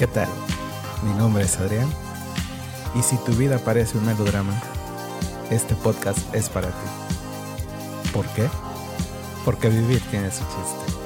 [0.00, 0.28] ¿Qué tal?
[1.02, 1.86] Mi nombre es Adrián
[2.94, 4.58] y si tu vida parece un melodrama,
[5.50, 8.10] este podcast es para ti.
[8.10, 8.48] ¿Por qué?
[9.44, 10.96] Porque vivir tiene su chiste.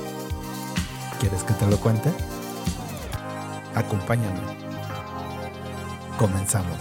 [1.18, 2.08] ¿Quieres que te lo cuente?
[3.74, 4.38] Acompáñame.
[6.16, 6.78] Comenzamos.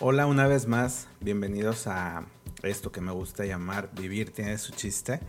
[0.00, 2.24] Hola una vez más, bienvenidos a
[2.62, 5.20] esto que me gusta llamar Vivir tiene su chiste.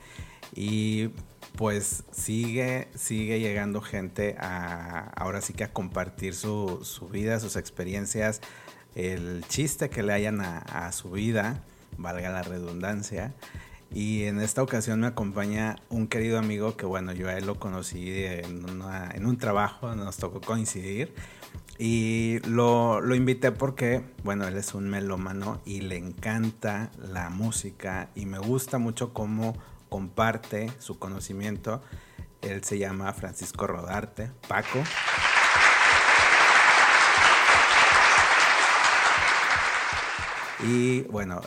[0.55, 1.09] Y
[1.55, 6.79] pues sigue, sigue llegando gente a ahora sí que a compartir su,
[7.11, 8.41] vida, sus experiencias,
[8.95, 11.63] el chiste que le hayan a, su vida,
[11.97, 13.33] valga la redundancia.
[13.91, 17.59] Y en esta ocasión me acompaña un querido amigo que bueno, yo a él lo
[17.59, 18.65] conocí en,
[19.13, 21.13] en un trabajo, nos tocó coincidir.
[21.81, 28.09] Y lo, lo, invité porque, bueno, él es un melómano y le encanta la música
[28.15, 29.55] y me gusta mucho cómo
[29.87, 31.81] comparte su conocimiento.
[32.41, 34.83] Él se llama Francisco Rodarte, Paco.
[40.61, 41.39] Y bueno,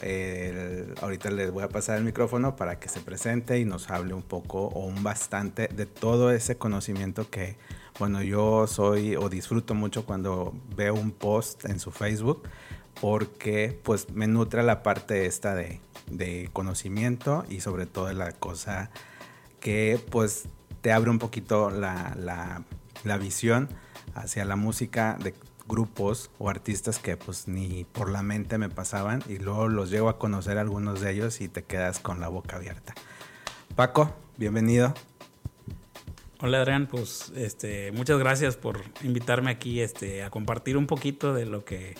[1.02, 4.22] ahorita les voy a pasar el micrófono para que se presente y nos hable un
[4.22, 7.58] poco o un bastante de todo ese conocimiento que,
[7.98, 12.42] bueno, yo soy o disfruto mucho cuando veo un post en su Facebook
[13.00, 15.80] porque pues me nutre la parte esta de,
[16.52, 18.90] conocimiento y sobre todo la cosa
[19.60, 20.44] que pues
[20.82, 22.14] te abre un poquito la,
[23.04, 23.68] la visión
[24.14, 25.34] hacia la música de
[25.68, 30.08] grupos o artistas que pues ni por la mente me pasaban y luego los llego
[30.08, 32.94] a conocer algunos de ellos y te quedas con la boca abierta.
[33.74, 34.94] Paco, bienvenido.
[36.44, 41.46] Hola Adrián, pues este, muchas gracias por invitarme aquí este, a compartir un poquito de
[41.46, 41.94] lo que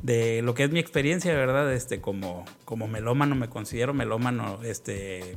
[0.00, 1.70] de lo que es mi experiencia, ¿verdad?
[1.74, 5.36] Este, como, como melómano, me considero melómano, este,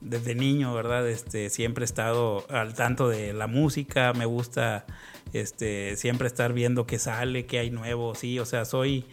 [0.00, 1.06] desde niño, ¿verdad?
[1.06, 4.86] Este, siempre he estado al tanto de la música, me gusta
[5.34, 9.04] este, siempre estar viendo qué sale, qué hay nuevo, sí, o sea, soy,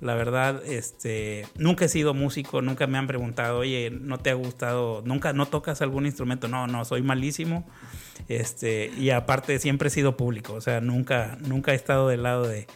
[0.00, 4.34] la verdad, este, nunca he sido músico, nunca me han preguntado, oye, ¿no te ha
[4.34, 5.02] gustado?
[5.04, 6.48] ¿Nunca, no tocas algún instrumento?
[6.48, 7.68] No, no, soy malísimo,
[8.28, 12.46] este, y aparte siempre he sido público, o sea, nunca, nunca he estado del lado
[12.48, 12.66] de,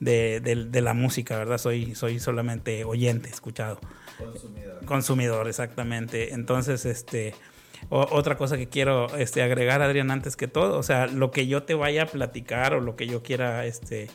[0.00, 1.58] de, la música, ¿verdad?
[1.58, 3.78] Soy, soy solamente oyente, escuchado.
[4.18, 4.84] Consumidor.
[4.84, 6.34] Consumidor, exactamente.
[6.34, 7.34] Entonces, este,
[7.88, 11.62] otra cosa que quiero este, agregar, Adrián, antes que todo, o sea, lo que yo
[11.62, 14.08] te vaya a platicar o lo que yo quiera, este,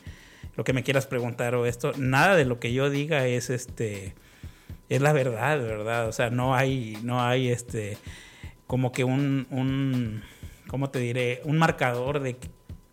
[0.56, 4.14] lo que me quieras preguntar o esto, nada de lo que yo diga es, este,
[4.88, 6.08] es la verdad, ¿verdad?
[6.08, 7.96] O sea, no hay, no hay, este,
[8.66, 10.22] como que un, un
[10.66, 11.40] ¿cómo te diré?
[11.44, 12.36] Un marcador de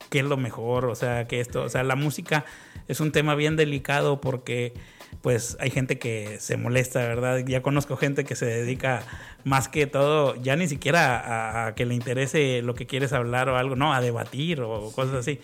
[0.09, 2.45] qué es lo mejor, o sea, que esto, o sea, la música
[2.88, 4.74] es un tema bien delicado porque
[5.22, 7.40] pues hay gente que se molesta, ¿verdad?
[7.45, 9.03] Ya conozco gente que se dedica
[9.44, 13.57] más que todo, ya ni siquiera a, que le interese lo que quieres hablar o
[13.57, 15.40] algo, no, a debatir o cosas así,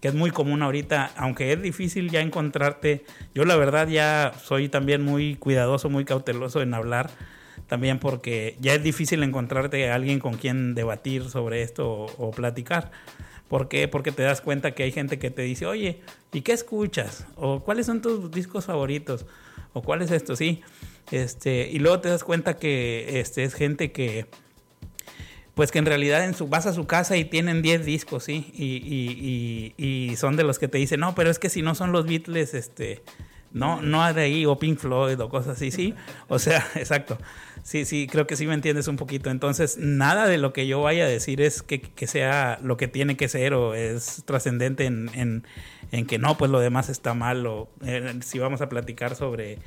[0.00, 3.04] que es muy común ahorita, aunque es difícil ya encontrarte,
[3.34, 7.10] yo la verdad ya soy también muy cuidadoso, muy cauteloso en hablar,
[7.66, 12.90] también porque ya es difícil encontrarte a alguien con quien debatir sobre esto o platicar.
[13.48, 13.88] ¿Por qué?
[13.88, 16.00] Porque te das cuenta que hay gente que te dice, oye,
[16.32, 17.26] ¿y qué escuchas?
[17.36, 19.26] O cuáles son tus discos favoritos?
[19.72, 20.62] O cuál es esto, sí.
[21.10, 24.26] Este, y luego te das cuenta que este, es gente que,
[25.54, 28.52] pues que en realidad en su, vas a su casa y tienen 10 discos, sí.
[28.54, 31.92] Y, y, son de los que te dicen, no, pero es que si no son
[31.92, 33.02] los Beatles, este,
[33.52, 35.94] no, no de ahí, o Pink Floyd o cosas así, sí.
[36.28, 37.18] O sea, exacto.
[37.64, 39.30] Sí, sí, creo que sí me entiendes un poquito.
[39.30, 43.16] Entonces, nada de lo que yo vaya a decir es que, sea lo que tiene
[43.16, 45.44] que ser o es trascendente en,
[45.90, 47.46] en, que no, pues lo demás está mal.
[47.46, 49.58] O eh, si vamos a platicar sobre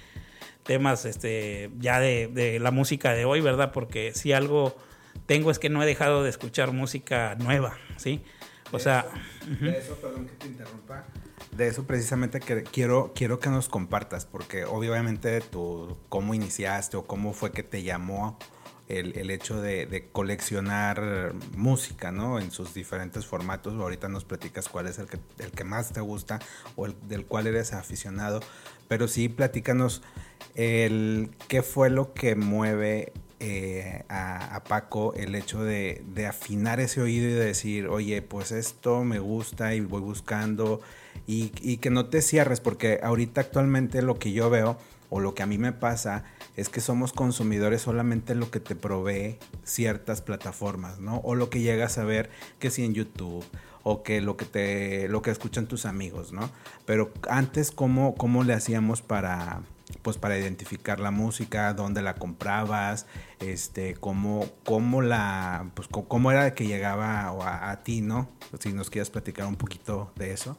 [0.62, 3.72] temas este, ya de, la música de hoy, ¿verdad?
[3.72, 4.78] Porque si algo
[5.26, 8.22] tengo es que no he dejado de escuchar música nueva, ¿sí?
[8.72, 9.08] O sea...
[9.60, 11.04] de eso, perdón que te interrumpa
[11.52, 17.06] de eso precisamente que quiero, quiero que nos compartas, porque obviamente tú, cómo iniciaste o
[17.06, 18.38] cómo fue que te llamó
[18.88, 22.40] el, hecho de, coleccionar música, ¿no?
[22.40, 23.74] En sus diferentes formatos.
[23.74, 26.40] Ahorita nos platicas cuál es el que, el que más te gusta
[26.76, 28.40] o el del cual eres aficionado.
[28.88, 30.02] Pero sí, platícanos
[30.56, 37.02] el qué fue lo que mueve eh, a, Paco el hecho de, de, afinar ese
[37.02, 40.82] oído y de decir, oye, pues esto me gusta y voy buscando
[41.28, 44.78] y, que no te cierres, porque ahorita actualmente lo que yo veo
[45.10, 46.24] o lo que a mí me pasa
[46.56, 51.18] es que somos consumidores solamente lo que te provee ciertas plataformas, ¿no?
[51.18, 52.30] O lo que llegas a ver
[52.60, 53.46] que si en YouTube
[53.84, 56.50] o que lo que te lo que escuchan tus amigos, ¿no?
[56.86, 59.62] Pero antes cómo cómo le hacíamos para
[60.02, 63.08] pues para identificar la música, dónde la comprabas,
[63.40, 68.30] este, cómo, cómo la, pues cómo era que llegaba a, a ti, ¿no?
[68.60, 70.58] Si nos quieres platicar un poquito de eso.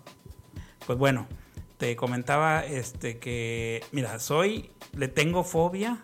[0.87, 1.27] Pues bueno,
[1.79, 6.03] te comentaba este que, mira, soy, le tengo fobia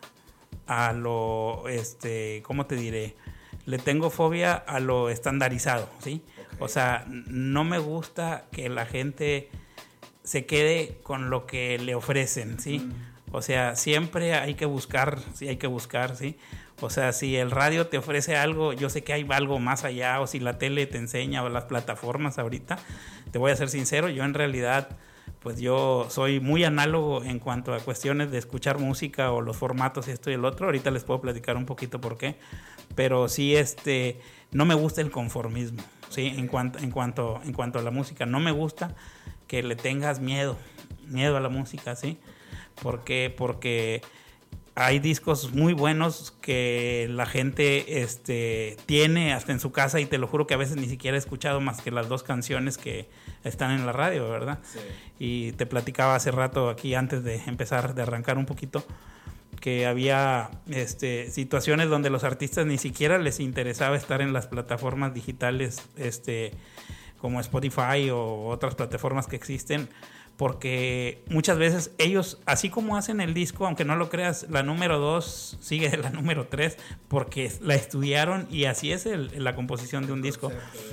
[0.67, 3.17] a lo, este, ¿cómo te diré?
[3.67, 6.23] Le tengo fobia a lo estandarizado, ¿sí?
[6.61, 9.51] O sea, no me gusta que la gente
[10.23, 12.89] se quede con lo que le ofrecen, ¿sí?
[13.35, 16.37] O sea, siempre hay que buscar, sí, hay que buscar, ¿sí?
[16.81, 20.21] O sea, si el radio te ofrece algo, yo sé que hay algo más allá,
[20.21, 22.79] o si la tele te enseña, o las plataformas ahorita,
[23.33, 24.97] te voy a ser sincero, yo en realidad
[25.41, 30.07] pues yo soy muy análogo en cuanto a cuestiones de escuchar música o los formatos
[30.07, 30.67] esto y el otro.
[30.67, 32.37] Ahorita les puedo platicar un poquito por qué.
[32.95, 34.21] Pero sí, este,
[34.53, 36.33] no me gusta el conformismo, ¿sí?
[36.39, 38.25] En cuanto, en cuanto, en cuanto a la música.
[38.25, 38.95] No me gusta
[39.47, 40.57] que le tengas miedo,
[41.09, 42.19] miedo a la música, ¿sí?
[42.83, 44.03] Porque, porque
[44.77, 50.19] hay discos muy buenos que la gente este, tiene hasta en su casa y te
[50.19, 53.09] lo juro que a veces ni siquiera he escuchado más que las dos canciones que
[53.45, 54.59] están en la radio, ¿verdad?
[54.65, 54.81] Sí.
[55.19, 58.85] Y te platicaba hace rato aquí antes de empezar, de arrancar un poquito,
[59.61, 65.15] que había este, situaciones donde los artistas ni siquiera les interesaba estar en las plataformas
[65.15, 66.51] digitales este,
[67.19, 69.89] como Spotify o otras plataformas que existen
[70.37, 74.99] porque muchas veces ellos, así como hacen el disco, aunque no lo creas, la número
[74.99, 76.77] 2 sigue de la número 3
[77.09, 80.51] porque la estudiaron y así es la composición de un disco.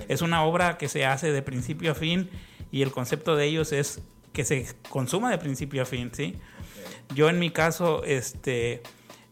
[0.07, 2.29] Es una obra que se hace de principio a fin
[2.71, 4.01] y el concepto de ellos es
[4.33, 6.35] que se consuma de principio a fin, ¿sí?
[7.13, 8.81] Yo en mi caso, este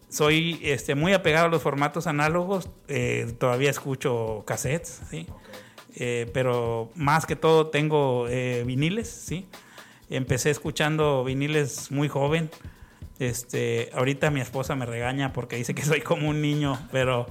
[0.09, 5.27] soy este, muy apegado a los formatos análogos, eh, todavía escucho cassettes, ¿sí?
[5.95, 9.47] Eh, pero más que todo tengo eh, viniles, ¿sí?
[10.09, 12.49] Empecé escuchando viniles muy joven.
[13.19, 17.27] Este, ahorita mi esposa me regaña porque dice que soy como un niño, pero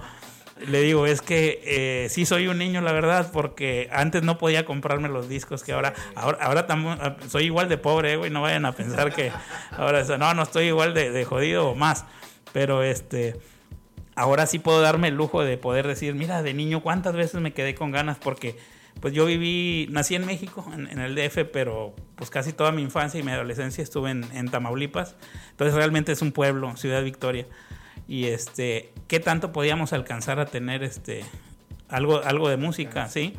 [0.66, 4.64] le digo, es que eh, sí soy un niño, la verdad, porque antes no podía
[4.64, 8.64] comprarme los discos que ahora, ahora, ahora ah, soy igual de pobre, güey, no vayan
[8.66, 9.30] a pensar que
[9.70, 12.04] ahora, no, no estoy igual de, de jodido o más,
[12.52, 13.36] pero este,
[14.14, 17.52] ahora sí puedo darme el lujo de poder decir, mira, de niño, ¿cuántas veces me
[17.52, 18.18] quedé con ganas?
[18.18, 18.56] Porque
[19.00, 23.20] pues yo viví, nací en México, en, el DF, pero pues casi toda mi infancia
[23.20, 25.16] y mi adolescencia estuve en, Tamaulipas.
[25.50, 27.46] Entonces realmente es un pueblo, Ciudad Victoria.
[28.06, 31.24] Y este, ¿qué tanto podíamos alcanzar a tener este
[31.88, 33.34] algo, algo de música, sí?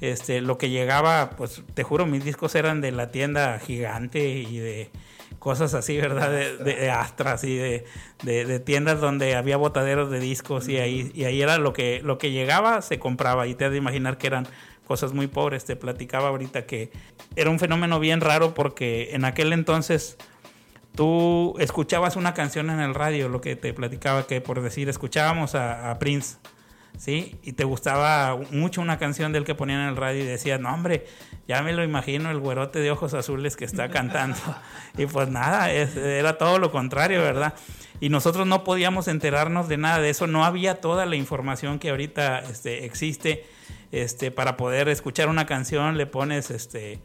[0.00, 4.58] Este, lo que llegaba, pues te juro, mis discos eran de la tienda gigante y
[4.58, 4.90] de
[5.38, 6.30] cosas así, ¿verdad?
[6.30, 7.84] De, de, astras y de,
[8.22, 12.18] de, tiendas donde había botaderos de discos y ahí, y ahí era lo que, lo
[12.18, 14.46] que llegaba, se compraba y te has de imaginar que eran
[14.86, 15.64] cosas muy pobres.
[15.64, 16.90] Te platicaba ahorita que
[17.34, 20.16] era un fenómeno bien raro porque en aquel entonces
[20.94, 25.54] tú escuchabas una canción en el radio, lo que te platicaba que por decir, escuchábamos
[25.54, 26.38] a, Prince,
[26.96, 27.36] ¿sí?
[27.42, 30.72] Y te gustaba mucho una canción del que ponían en el radio y decías, no
[30.72, 31.06] hombre,
[31.46, 34.38] ya me lo imagino el güerote de ojos azules que está cantando.
[34.96, 37.54] y pues nada, era todo lo contrario, ¿verdad?
[38.00, 41.90] Y nosotros no podíamos enterarnos de nada de eso, no había toda la información que
[41.90, 43.44] ahorita este, existe
[43.92, 47.00] este, para poder escuchar una canción, le pones, este,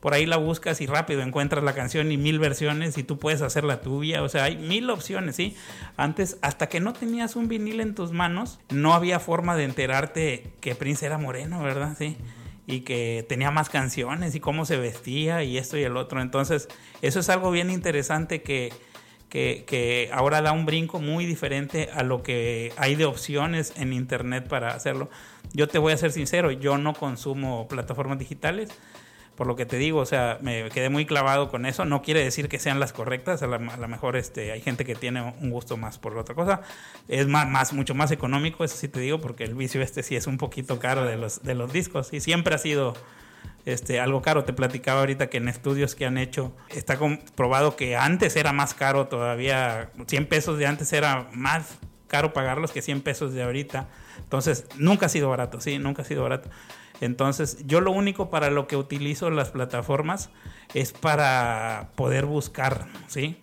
[0.00, 3.42] por ahí la buscas y rápido encuentras la canción y mil versiones y tú puedes
[3.42, 5.56] hacer la tuya, o sea, hay mil opciones, ¿sí?
[5.96, 10.52] Antes, hasta que no tenías un vinil en tus manos, no había forma de enterarte
[10.60, 11.96] que Prince era moreno, ¿verdad?
[11.98, 12.16] Sí
[12.66, 16.20] y que tenía más canciones y cómo se vestía y esto y el otro.
[16.20, 16.68] Entonces,
[17.00, 18.72] eso es algo bien interesante que,
[19.28, 23.92] que, que, ahora da un brinco muy diferente a lo que hay de opciones en
[23.92, 25.08] Internet para hacerlo.
[25.56, 28.68] Yo te voy a ser sincero, yo no consumo plataformas digitales,
[29.36, 31.86] por lo que te digo, o sea, me quedé muy clavado con eso.
[31.86, 35.22] No quiere decir que sean las correctas, a, lo mejor este, hay gente que tiene
[35.22, 36.60] un gusto más por otra cosa.
[37.08, 40.14] Es más, más, mucho más económico, eso sí te digo, porque el vicio este sí
[40.14, 42.92] es un poquito caro de los, de los discos y siempre ha sido
[43.64, 44.44] este, algo caro.
[44.44, 48.74] Te platicaba ahorita que en estudios que han hecho está comprobado que antes era más
[48.74, 53.88] caro todavía, 100 pesos de antes era más caro pagarlos que 100 pesos de ahorita.
[54.18, 56.50] Entonces, nunca ha sido barato, sí, nunca ha sido barato.
[57.00, 60.30] Entonces, yo lo único para lo que utilizo las plataformas
[60.74, 63.36] es para poder buscar, ¿sí?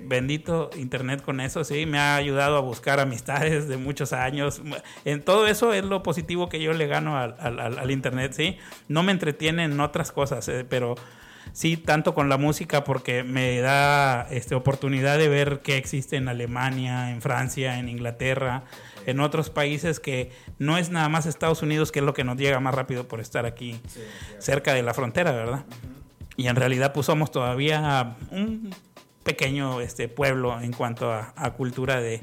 [0.00, 4.62] Bendito Internet con eso, sí, me ha ayudado a buscar amistades de muchos años.
[5.04, 8.56] En todo eso es lo positivo que yo le gano al, al, Internet, sí.
[8.88, 10.94] No me entretiene en otras cosas, eh, pero
[11.52, 16.28] sí, tanto con la música porque me da este, oportunidad de ver qué existe en
[16.28, 18.64] Alemania, en Francia, en Inglaterra,
[19.06, 22.36] en otros países que no es nada más Estados Unidos, que es lo que nos
[22.36, 23.80] llega más rápido por estar aquí
[24.38, 25.64] cerca de la frontera, ¿verdad?
[26.36, 28.70] Y en realidad pues somos todavía un
[29.24, 32.22] pequeño este pueblo en cuanto a, cultura de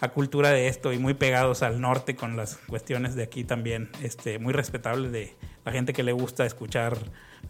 [0.00, 3.90] a cultura de esto y muy pegados al norte con las cuestiones de aquí también,
[4.02, 6.96] este, muy respetables de la gente que le gusta escuchar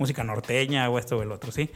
[0.00, 1.71] música norteña o esto o el otro, ¿sí?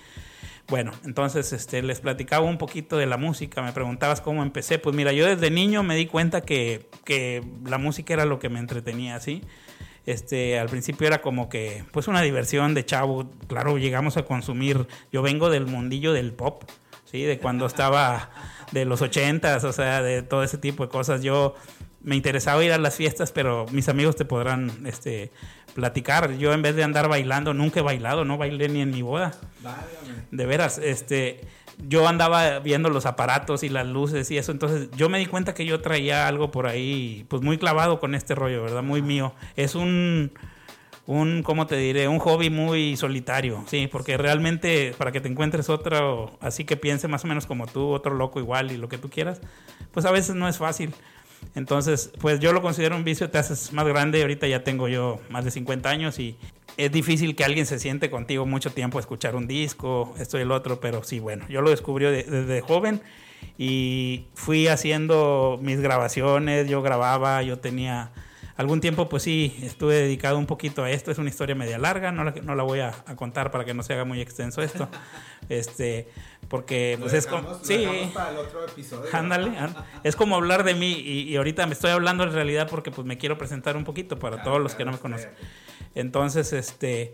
[0.66, 4.96] Bueno, entonces este, les platicaba un poquito de la música, me preguntabas cómo empecé, pues
[4.96, 8.58] mira, yo desde niño me di cuenta que, que la música era lo que me
[8.60, 9.42] entretenía, ¿sí?
[10.06, 14.86] Este, al principio era como que, pues una diversión de chavo, claro, llegamos a consumir,
[15.12, 16.64] yo vengo del mundillo del pop,
[17.04, 17.22] ¿sí?
[17.22, 18.30] De cuando estaba
[18.72, 21.54] de los ochentas, o sea, de todo ese tipo de cosas, yo
[22.02, 25.30] me interesaba ir a las fiestas, pero mis amigos te podrán este,
[25.74, 26.36] platicar.
[26.38, 29.32] Yo en vez de andar bailando, nunca he bailado, no bailé ni en mi boda.
[30.30, 31.40] De veras, este,
[31.86, 35.54] yo andaba viendo los aparatos y las luces y eso, entonces yo me di cuenta
[35.54, 38.82] que yo traía algo por ahí, pues muy clavado con este rollo, ¿verdad?
[38.82, 39.34] Muy mío.
[39.56, 40.32] Es un,
[41.06, 42.08] un, ¿cómo te diré?
[42.08, 47.08] Un hobby muy solitario, sí, porque realmente para que te encuentres otro, así que piense
[47.08, 49.40] más o menos como tú, otro loco igual y lo que tú quieras,
[49.92, 50.94] pues a veces no es fácil.
[51.54, 55.20] Entonces, pues yo lo considero un vicio, te haces más grande, ahorita ya tengo yo
[55.28, 56.36] más de 50 años y
[56.76, 60.42] es difícil que alguien se siente contigo mucho tiempo a escuchar un disco, esto y
[60.42, 63.00] el otro, pero sí, bueno, yo lo descubrí desde joven
[63.58, 68.10] y fui haciendo mis grabaciones, yo grababa, yo tenía
[68.56, 71.10] algún tiempo, pues sí, estuve dedicado un poquito a esto.
[71.10, 73.82] Es una historia media larga, no la, no la voy a, contar para que no
[73.82, 74.88] se haga muy extenso esto.
[75.50, 76.08] Este,
[76.48, 77.58] porque pues es como.
[77.62, 79.10] Sí, para el otro episodio.
[79.12, 79.52] Ándale,
[80.02, 83.18] es como hablar de mí y, ahorita me estoy hablando en realidad porque pues me
[83.18, 85.30] quiero presentar un poquito para todos los que no me conocen.
[85.94, 87.12] Entonces, este.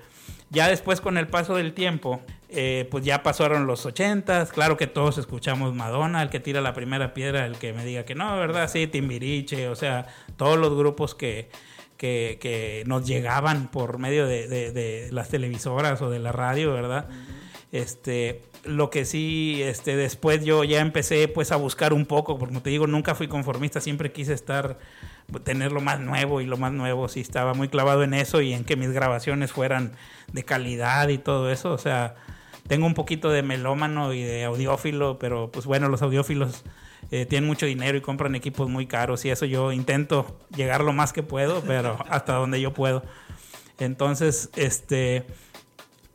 [0.53, 4.89] Ya después con el paso del tiempo, eh, pues ya pasaron los ochentas, claro que
[4.89, 8.37] todos escuchamos Madonna, el que tira la primera piedra, el que me diga que no,
[8.37, 8.69] ¿verdad?
[8.69, 11.51] Sí, Timbiriche, o sea, todos los grupos que,
[12.01, 17.09] que, nos llegaban por medio de, las televisoras o de la radio, ¿verdad?
[17.73, 22.53] Este, lo que sí, este, después yo ya empecé pues a buscar un poco, porque
[22.53, 24.79] como te digo, nunca fui conformista, siempre quise estar
[25.45, 28.53] tener lo más nuevo y lo más nuevo, sí estaba muy clavado en eso y
[28.53, 29.93] en que mis grabaciones fueran
[30.33, 32.17] de calidad y todo eso, o sea,
[32.67, 36.65] tengo un poquito de melómano y de audiófilo, pero pues bueno, los audiófilos
[37.11, 40.93] eh, tienen mucho dinero y compran equipos muy caros y eso yo intento llegar lo
[40.93, 43.03] más que puedo, pero hasta donde yo puedo.
[43.79, 45.25] Entonces, este,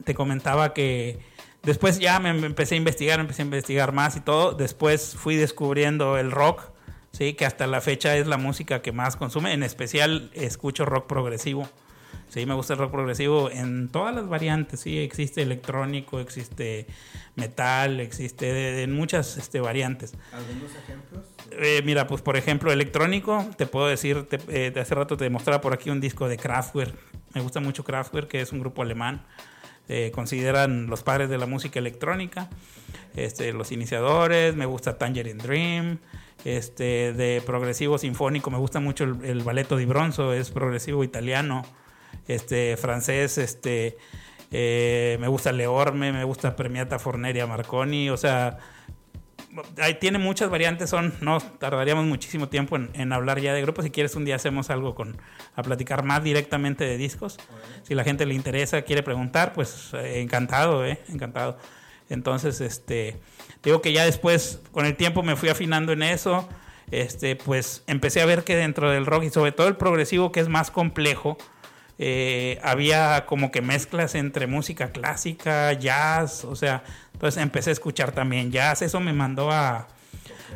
[0.03, 1.19] te comentaba que
[1.65, 4.53] después ya me empecé a investigar, empecé a investigar más y todo.
[4.53, 6.75] Después fui descubriendo el rock
[7.15, 9.53] sí, que hasta la fecha es la música que más consume.
[9.53, 11.67] En especial escucho rock progresivo.
[12.29, 16.87] Sí, me gusta el rock progresivo en todas las variantes, sí, existe electrónico, existe
[17.35, 20.13] metal, existe en muchas este, variantes.
[20.33, 21.23] ¿Algunos ejemplos?
[21.51, 25.61] Eh, mira, pues por ejemplo, electrónico, te puedo decir, eh, de hace rato te mostraba
[25.61, 26.95] por aquí un disco de Kraftwerk.
[27.33, 29.23] Me gusta mucho Kraftwerk, que es un grupo alemán.
[29.87, 32.49] Eh, consideran los padres de la música electrónica,
[33.15, 35.99] este, los iniciadores, me gusta Tangerine Dream,
[36.43, 41.63] este, de progresivo sinfónico, me gusta mucho el, el balletto di bronzo, es progresivo italiano,
[42.27, 43.97] este, francés, este,
[44.51, 48.57] eh, me gusta Leorme, me gusta Premiata Forneria Marconi, o sea,
[49.99, 53.85] tiene muchas variantes, son, no tardaríamos muchísimo tiempo en, hablar ya de grupos.
[53.85, 55.17] Si quieres, un día hacemos algo con,
[55.55, 57.37] a platicar más directamente de discos.
[57.83, 61.57] Si la gente le interesa, quiere preguntar, pues eh, encantado, eh, encantado.
[62.09, 63.19] Entonces, este,
[63.63, 66.47] digo que ya después, con el tiempo me fui afinando en eso.
[66.91, 70.39] Este, pues empecé a ver que dentro del rock y sobre todo el progresivo, que
[70.39, 71.37] es más complejo,
[71.97, 76.83] eh, había como que mezclas entre música clásica, jazz, o sea,
[77.15, 79.87] entonces empecé a escuchar también jazz, eso me mandó a,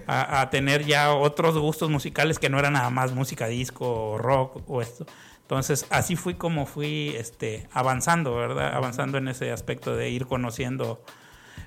[0.06, 4.62] a, tener ya otros gustos musicales que no eran nada más música disco o rock
[4.68, 5.06] o esto.
[5.42, 8.74] Entonces así fui como fui este, avanzando, ¿verdad?
[8.76, 11.02] Avanzando en ese aspecto de ir conociendo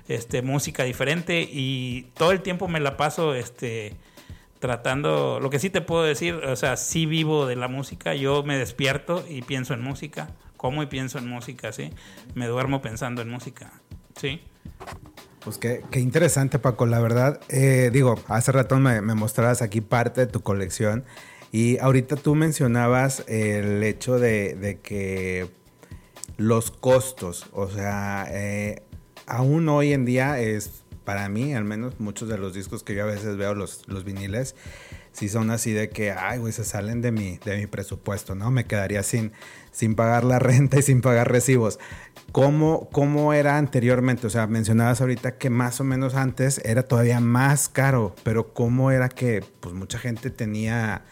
[0.07, 3.95] este, música diferente y todo el tiempo me la paso este,
[4.59, 8.43] tratando, lo que sí te puedo decir, o sea, sí vivo de la música, yo
[8.43, 11.89] me despierto y pienso en música, como y pienso en música, ¿sí?
[12.35, 13.81] Me duermo pensando en música,
[14.19, 14.41] ¿sí?
[15.43, 17.41] Pues qué, qué interesante, Paco, la verdad.
[17.49, 21.03] Eh, digo, hace rato me, mostrabas aquí parte de tu colección
[21.51, 25.49] y ahorita tú mencionabas el hecho de, de que
[26.37, 28.83] los costos, o sea, eh,
[29.27, 33.03] aún hoy en día es para mí, al menos, muchos de los discos que yo
[33.03, 34.55] a veces veo, los, los viniles,
[35.11, 38.49] sí son así de que, ay, güey, se salen de mi, de mi presupuesto, ¿no?
[38.51, 39.33] Me quedaría sin,
[39.73, 41.79] sin pagar la renta y sin pagar recibos.
[42.31, 44.27] ¿Cómo, ¿Cómo era anteriormente?
[44.27, 48.91] O sea, mencionabas ahorita que más o menos antes era todavía más caro, pero ¿cómo
[48.91, 51.03] era que pues mucha gente tenía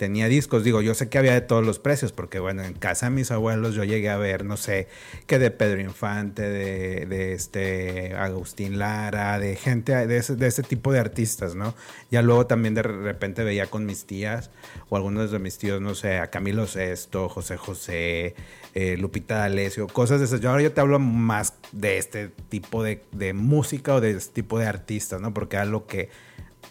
[0.00, 0.64] tenía discos.
[0.64, 3.30] Digo, yo sé que había de todos los precios, porque bueno, en casa de mis
[3.30, 4.88] abuelos yo llegué a ver, no sé,
[5.26, 10.90] que de Pedro Infante, de, este Agustín Lara, de gente, de ese, de ese tipo
[10.90, 11.74] de artistas, ¿no?
[12.10, 14.50] Ya luego también de repente veía con mis tías
[14.88, 18.34] o algunos de mis tíos, no sé, a Camilo Sesto, José José,
[18.72, 20.40] eh, Lupita D'Alessio, cosas de esas.
[20.40, 24.32] Yo ahora yo te hablo más de este tipo de, de música o de este
[24.32, 25.34] tipo de artistas, ¿no?
[25.34, 26.08] Porque era lo que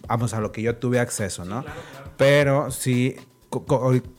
[0.08, 1.64] vamos, a lo que yo tuve acceso, ¿no?
[2.18, 3.16] Pero sí,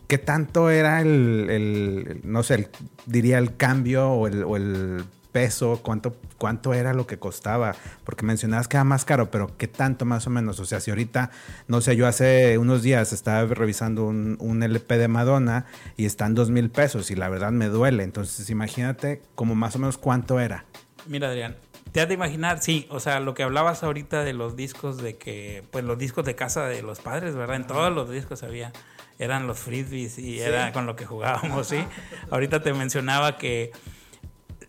[0.06, 2.68] ¿qué tanto era el, no sé,
[3.06, 8.76] diría el cambio o el, peso, cuánto, cuánto era lo que costaba, porque mencionabas que
[8.76, 11.30] era más caro, pero qué tanto más o menos, o sea, si ahorita,
[11.68, 16.34] no sé, yo hace unos días estaba revisando un, un LP de Madonna y están
[16.34, 20.40] dos mil pesos y la verdad me duele, entonces imagínate como más o menos cuánto
[20.40, 20.64] era.
[21.06, 21.54] Mira Adrián,
[21.92, 25.16] te has de imaginar, sí, o sea, lo que hablabas ahorita de los discos de
[25.16, 27.56] que, pues los discos de casa de los padres, ¿verdad?
[27.56, 28.72] En todos los discos había,
[29.18, 31.84] eran los frisbees y era con lo que jugábamos, ¿sí?
[32.30, 33.72] ahorita te mencionaba que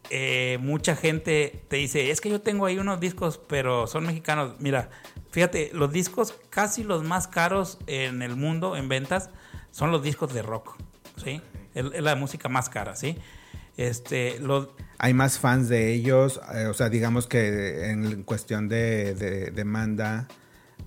[0.09, 4.55] eh, mucha gente te dice, es que yo tengo ahí unos discos, pero son mexicanos.
[4.59, 4.89] Mira,
[5.31, 9.29] fíjate, los discos casi los más caros en el mundo en ventas
[9.71, 10.75] son los discos de rock,
[11.23, 11.41] ¿sí?
[11.73, 13.17] Es la música más cara, ¿sí?
[13.77, 14.67] Este, los,
[15.03, 20.27] hay más fans de ellos, eh, o sea, digamos que en cuestión de, demanda,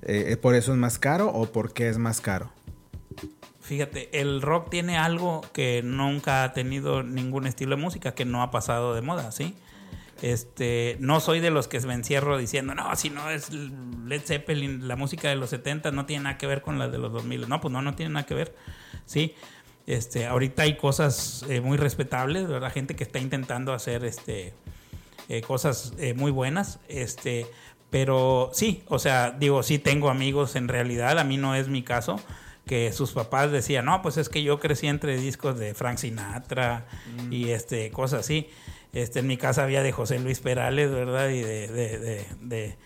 [0.03, 2.53] eh, ¿por eso es más caro o por qué es más caro?
[3.61, 8.45] Fíjate, el rock tiene algo que nunca ha tenido ningún estilo de música, que no
[8.45, 9.57] ha pasado de moda, ¿sí?
[10.23, 14.87] Este, no soy de los que me encierro diciendo, no, si no es Led Zeppelin,
[14.87, 17.49] la música de los 70 no tiene nada que ver con la de los 2000.
[17.49, 18.55] No, pues no, no tiene nada que ver,
[19.07, 19.35] ¿sí?
[19.87, 22.73] Este, ahorita hay cosas eh, muy respetables, ¿verdad?
[22.73, 24.55] Gente que está intentando hacer este,
[25.29, 26.81] eh, cosas eh, muy buenas.
[26.89, 27.47] Este,
[27.91, 31.83] pero sí, o sea, digo, sí tengo amigos en realidad, a mí no es mi
[31.83, 32.19] caso,
[32.67, 36.87] que sus papás decían, no, pues es que yo crecí entre discos de Frank Sinatra
[37.17, 37.33] mm.
[37.33, 38.49] y este, cosas así.
[38.95, 41.29] Este, en mi casa había de José Luis Perales, ¿verdad?
[41.29, 42.77] Y de, de, de,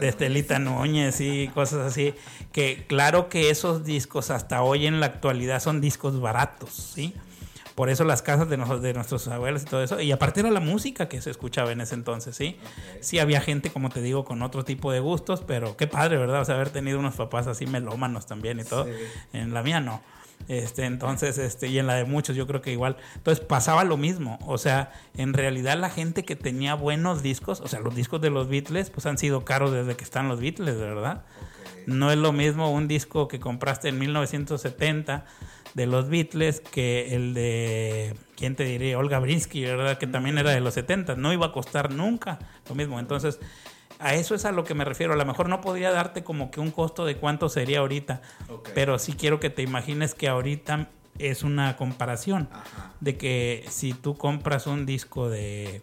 [0.00, 2.14] Estelita, Núñez y cosas así.
[2.52, 7.14] Que claro que esos discos hasta hoy en la actualidad son discos baratos, ¿sí?
[7.74, 10.00] Por eso las casas de, de nuestros abuelos y todo eso.
[10.00, 12.58] Y aparte era la música que se escuchaba en ese entonces, ¿sí?
[13.00, 16.42] Sí había gente, como te digo, con otro tipo de gustos, pero qué padre, ¿verdad?
[16.42, 18.86] O sea, haber tenido unos papás así melómanos también y todo.
[19.32, 20.02] En la mía no.
[20.48, 22.96] Este, entonces, este, y en la de muchos, yo creo que igual.
[23.16, 24.38] Entonces pasaba lo mismo.
[24.46, 28.30] O sea, en realidad la gente que tenía buenos discos, o sea, los discos de
[28.30, 31.22] los Beatles, pues han sido caros desde que están los Beatles, ¿verdad?
[31.86, 35.24] No es lo mismo un disco que compraste en 1970
[35.74, 38.98] de los Beatles que el de, ¿quién te diría?
[38.98, 39.98] Olga Brinsky, ¿verdad?
[39.98, 41.16] Que también era de los 70.
[41.16, 43.00] No iba a costar nunca lo mismo.
[43.00, 43.40] Entonces,
[44.02, 45.12] a eso es a lo que me refiero.
[45.12, 48.20] A lo mejor no podría darte como que un costo de cuánto sería ahorita,
[48.74, 50.88] pero sí quiero que te imagines que ahorita
[51.18, 52.48] es una comparación
[53.00, 55.82] de que si tú compras un disco de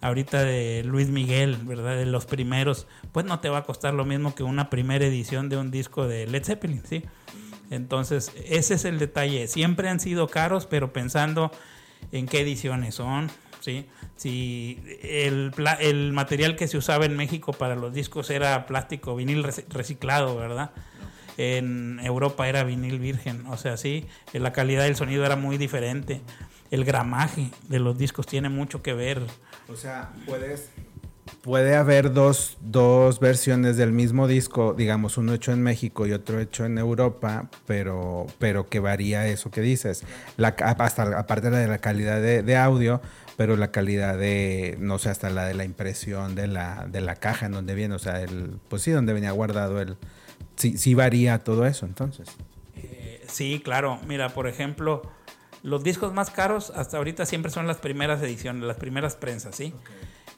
[0.00, 1.96] ahorita de Luis Miguel, ¿verdad?
[1.96, 5.48] De los primeros, pues no te va a costar lo mismo que una primera edición
[5.48, 7.04] de un disco de Led Zeppelin, ¿sí?
[7.70, 9.48] Entonces, ese es el detalle.
[9.48, 11.50] Siempre han sido caros, pero pensando
[12.12, 13.30] en qué ediciones son,
[13.64, 13.86] ¿sí?
[14.16, 19.42] Si el, el material que se usaba en México para los discos era plástico, vinil
[19.42, 20.72] reciclado, ¿verdad?
[21.38, 26.20] En Europa era vinil virgen, o sea, sí, la calidad del sonido era muy diferente.
[26.70, 29.22] El gramaje de los discos tiene mucho que ver.
[29.68, 30.70] O sea, puedes
[31.42, 36.40] puede haber dos, dos, versiones del mismo disco, digamos, uno hecho en México y otro
[36.40, 40.04] hecho en Europa, pero, pero que varía eso que dices.
[40.36, 43.00] La, hasta, aparte de la calidad de, audio,
[43.36, 47.16] pero la calidad de, no sé, hasta la de la impresión de la, de la
[47.16, 49.96] caja en donde viene, o sea, el, pues sí, donde venía guardado el...
[50.56, 52.28] Sí, sí varía todo eso, entonces.
[52.76, 53.98] Eh, sí, claro.
[54.06, 55.02] Mira, por ejemplo,
[55.64, 59.74] los discos más caros hasta ahorita siempre son las primeras ediciones, las primeras prensas, ¿sí?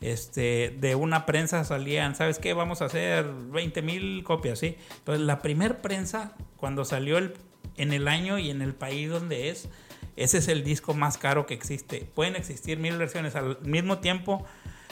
[0.01, 2.53] Este, de una prensa salían, ¿sabes qué?
[2.53, 4.77] Vamos a hacer 20 mil copias, ¿sí?
[4.99, 7.35] Entonces, la primer prensa, cuando salió el,
[7.77, 9.69] en el año y en el país donde es,
[10.17, 12.09] ese es el disco más caro que existe.
[12.15, 13.37] Pueden existir mil versiones.
[13.37, 14.45] Al mismo tiempo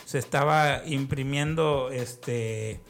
[0.05, 2.81] se estaba imprimiendo este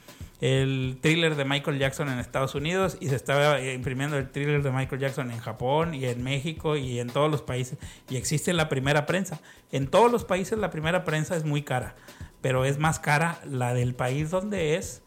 [0.44, 4.70] el thriller de Michael Jackson en Estados Unidos y se estaba imprimiendo el thriller de
[4.72, 7.78] Michael Jackson en Japón y en México y en todos los países.
[8.11, 9.40] Y existe la primera prensa.
[9.72, 11.94] En todos los países la primera prensa es muy cara,
[12.42, 15.02] pero es más cara la del país donde es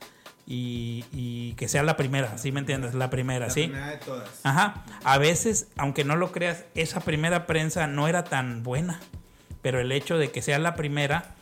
[0.48, 2.96] y, que sea la primera, ¿sí me entiendes?
[2.96, 3.68] La primera, ¿sí?
[3.68, 4.28] Primera de todas.
[4.42, 4.86] Ajá.
[5.04, 9.00] A veces, aunque no lo creas, esa primera prensa no era tan buena,
[9.62, 11.36] pero el hecho de que sea la primera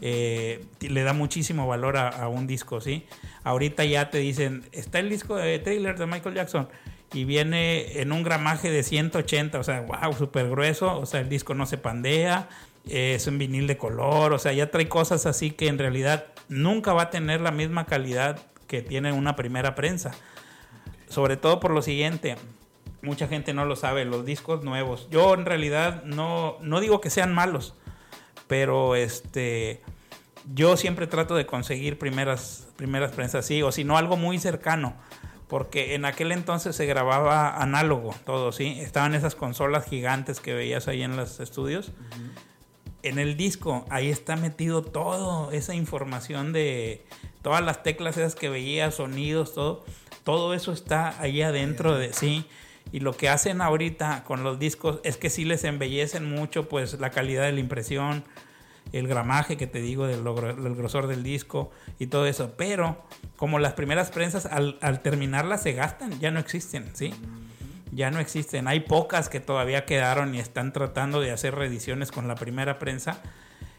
[0.00, 3.06] eh, le da muchísimo valor a, un disco, ¿sí?
[3.48, 6.68] Ahorita ya te dicen, está el disco de trailer de Michael Jackson
[7.14, 11.30] y viene en un gramaje de 180, o sea, wow, súper grueso, o sea, el
[11.30, 12.50] disco no se pandea,
[12.86, 16.92] es un vinil de color, o sea, ya trae cosas así que en realidad nunca
[16.92, 20.10] va a tener la misma calidad que tiene una primera prensa.
[21.08, 22.36] Sobre todo por lo siguiente,
[23.00, 25.08] mucha gente no lo sabe, los discos nuevos.
[25.10, 27.72] Yo en realidad no, no digo que sean malos,
[28.46, 29.80] pero este
[30.54, 34.94] yo siempre trato de conseguir primeras, primeras prensas así, o si no algo muy cercano,
[35.48, 38.78] porque en aquel entonces se grababa análogo todo, ¿sí?
[38.80, 41.92] Estaban esas consolas gigantes que veías ahí en los estudios.
[43.02, 47.06] En el disco, ahí está metido todo, esa información de
[47.42, 49.84] todas las teclas esas que veías, sonidos, todo,
[50.24, 52.46] todo eso está ahí adentro de, sí.
[52.90, 56.98] Y lo que hacen ahorita con los discos es que sí les embellecen mucho, pues,
[57.00, 58.24] la calidad de la impresión,
[58.92, 62.54] el gramaje que te digo del, grosor del disco y todo eso.
[62.56, 63.02] Pero
[63.36, 67.12] como las primeras prensas al, al, terminarlas se gastan, ya no existen, ¿sí?
[67.92, 68.68] Ya no existen.
[68.68, 73.20] Hay pocas que todavía quedaron y están tratando de hacer reediciones con la primera prensa.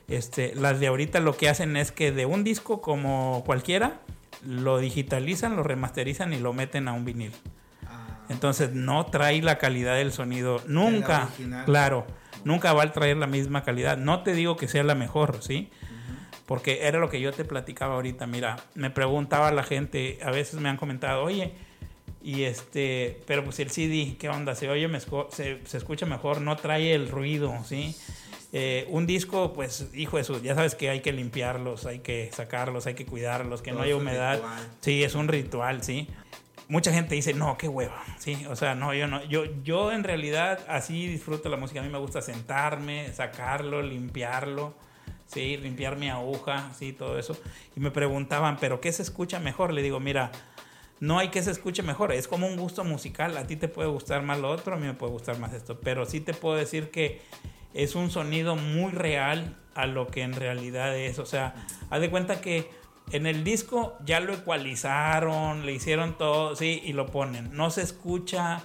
[0.08, 4.00] Este, las de ahorita lo que hacen es que de un disco como cualquiera,
[4.46, 7.32] lo digitalizan, lo remasterizan y lo meten a un vinil.
[7.86, 8.26] Ah.
[8.30, 10.62] Entonces no trae la calidad del sonido.
[10.66, 11.30] Nunca.
[11.66, 12.08] Claro
[12.44, 13.98] nunca va a traer la misma calidad.
[13.98, 15.70] No te digo que sea la mejor, ¿sí?
[16.46, 18.26] Porque era lo que yo te platicaba ahorita.
[18.28, 21.54] Mira, me preguntaba la gente, a veces me han comentado, oye,
[22.22, 24.56] y este, pero pues el CD, ¿qué onda?
[24.56, 24.90] Se oye,
[25.30, 27.96] se, se escucha mejor, no trae el ruido, ¿sí?
[28.52, 32.32] Eh, un disco, pues, hijo de su, ya sabes que hay que limpiarlos, hay que
[32.34, 34.42] sacarlos, hay que cuidarlos, que no haya humedad.
[34.82, 36.08] Sí, es un ritual, sí
[36.70, 38.46] mucha gente dice, no, qué hueva, ¿sí?
[38.48, 41.90] O sea, no, yo no, yo, yo en realidad así disfruto la música, a mí
[41.90, 44.76] me gusta sentarme, sacarlo, limpiarlo,
[45.26, 45.58] ¿sí?
[45.58, 46.94] Limpiar mi aguja, ¿sí?
[46.94, 47.36] Todo eso.
[47.76, 49.74] Y me preguntaban, ¿pero qué se escucha mejor?
[49.74, 50.32] Le digo, mira,
[51.00, 53.90] no hay que se escuche mejor, es como un gusto musical, a ti te puede
[53.90, 56.56] gustar más lo otro, a mí me puede gustar más esto, pero sí te puedo
[56.56, 57.22] decir que
[57.74, 61.56] es un sonido muy real a lo que en realidad es, o sea,
[61.90, 62.70] haz de cuenta que
[63.12, 67.56] en el disco ya lo ecualizaron, le hicieron todo, sí, y lo ponen.
[67.56, 68.64] No se escucha,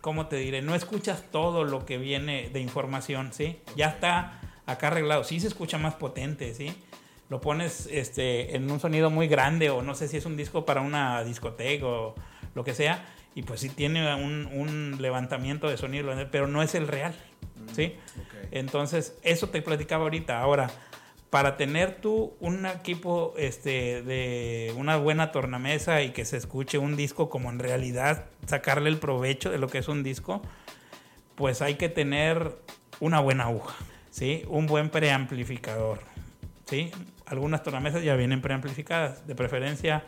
[0.00, 0.62] ¿cómo te diré?
[0.62, 3.58] No escuchas todo lo que viene de información, ¿sí?
[3.76, 5.24] Ya está acá arreglado.
[5.24, 6.74] Sí se escucha más potente, ¿sí?
[7.28, 10.64] Lo pones este, en un sonido muy grande o no sé si es un disco
[10.64, 12.14] para una discoteca o
[12.54, 13.04] lo que sea.
[13.34, 17.14] Y pues sí tiene un, levantamiento de sonido, pero no es el real,
[17.74, 17.94] ¿sí?
[18.52, 20.40] Entonces, eso te platicaba ahorita.
[20.40, 20.70] Ahora,
[21.34, 26.94] para tener tú un equipo este, de una buena tornamesa y que se escuche un
[26.94, 30.42] disco como en realidad sacarle el provecho de lo que es un disco,
[31.34, 32.56] pues hay que tener
[33.00, 33.74] una buena aguja,
[34.12, 34.44] ¿sí?
[34.46, 36.02] un buen preamplificador.
[36.66, 36.92] ¿sí?
[37.26, 40.04] Algunas tornamesas ya vienen preamplificadas, de preferencia,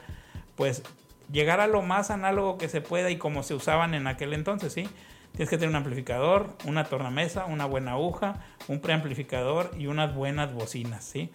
[0.54, 0.84] pues
[1.32, 4.72] llegar a lo más análogo que se pueda y como se usaban en aquel entonces,
[4.72, 4.88] ¿sí?
[5.37, 10.55] Tienes que tener un amplificador, una tornamesa, una buena aguja, un preamplificador y unas buenas
[10.55, 11.31] bocinas, ¿sí?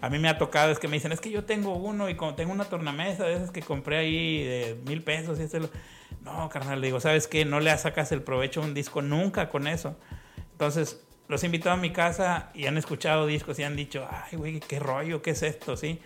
[0.00, 2.16] A mí me ha tocado, es que me dicen, es que yo tengo uno y
[2.34, 5.60] tengo una tornamesa de esas que compré ahí de mil pesos y este
[6.24, 7.44] No, carnal, le digo, ¿sabes qué?
[7.44, 9.96] No le sacas el provecho a un disco nunca con eso.
[10.50, 14.36] Entonces, los he invitado a mi casa y han escuchado discos y han dicho, ay,
[14.36, 16.00] güey, qué rollo, qué es esto, ¿sí?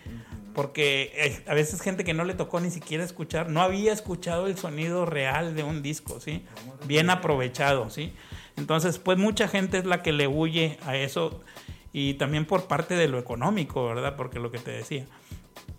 [0.53, 4.57] porque a veces gente que no le tocó ni siquiera escuchar, no había escuchado el
[4.57, 6.45] sonido real de un disco, ¿sí?
[6.85, 8.13] Bien aprovechado, ¿sí?
[8.55, 11.41] Entonces, pues mucha gente es la que le huye a eso
[11.91, 14.15] y también por parte de lo económico, ¿verdad?
[14.15, 15.05] Porque lo que te decía.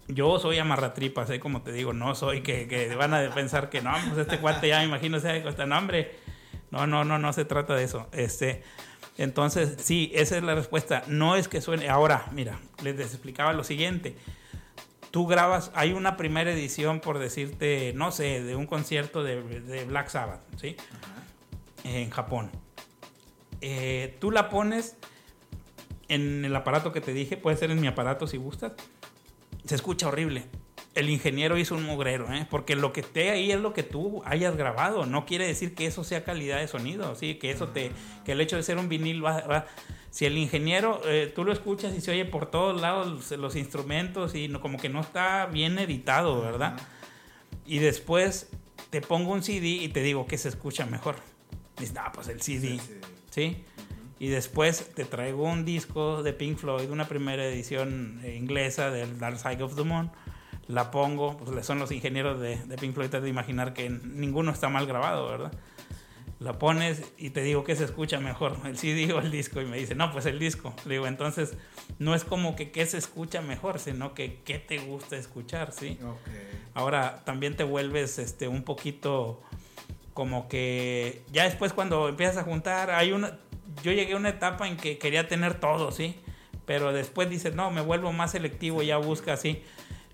[0.07, 1.41] Yo soy amarratripas, ¿eh?
[1.41, 4.69] como te digo, no soy que, que van a pensar que no, pues este cuate
[4.69, 6.17] ya me imagino sea de costa, no, hombre.
[6.71, 8.09] No, no, no, no se trata de eso.
[8.13, 8.65] Este,
[9.17, 11.03] entonces, sí, esa es la respuesta.
[11.07, 11.89] No es que suene.
[11.89, 14.17] Ahora, mira, les explicaba lo siguiente
[15.15, 20.09] tú grabas, hay una primera edición, por decirte, no sé, de un concierto de, Black
[20.09, 20.75] Sabbath, ¿sí?
[21.85, 22.51] En Japón.
[23.61, 24.97] Eh, tú la pones
[26.09, 28.73] en el aparato que te dije, puede ser en mi aparato si gustas.
[29.65, 30.47] Se escucha horrible.
[30.95, 32.47] El ingeniero hizo un mugrero, ¿eh?
[32.49, 35.07] porque lo que esté ahí es lo que tú hayas grabado.
[35.07, 37.35] No quiere decir que eso sea calidad de sonido, ¿sí?
[37.35, 37.91] que eso te,
[38.25, 39.67] que el hecho de ser un vinil va
[40.15, 44.37] si el ingeniero, eh, tú lo escuchas y se oye por todos lados los, instrumentos
[44.37, 46.77] y no, como que no está bien editado, ¿verdad?
[47.67, 48.49] Y después
[48.91, 51.17] te pongo un CD y te digo que se escucha mejor.
[51.81, 52.79] Dices, ah, pues el CD,
[53.31, 53.65] ¿sí?
[54.21, 59.19] Y después te traigo un disco de Pink Floyd, una primera edición eh, inglesa del
[59.19, 60.13] Dark Side of the Moon.
[60.67, 64.51] La pongo, pues son los ingenieros de, de Pink Floyd, te de imaginar que ninguno
[64.51, 65.53] está mal grabado, ¿verdad?
[66.45, 69.65] la pones y te digo que se escucha mejor, el CD o el disco, y
[69.65, 70.75] me dice, no, pues el disco.
[70.85, 71.57] Le digo, entonces,
[71.99, 75.99] no es como que qué se escucha mejor, sino que qué te gusta escuchar, ¿sí?
[76.75, 79.41] Ahora, también te vuelves este, un poquito
[80.13, 83.39] como que ya después cuando empiezas a juntar, hay una,
[83.83, 86.21] yo llegué a una etapa en que quería tener todo, ¿sí?
[86.67, 89.63] Pero después dices, no, me vuelvo más selectivo, ya busca así.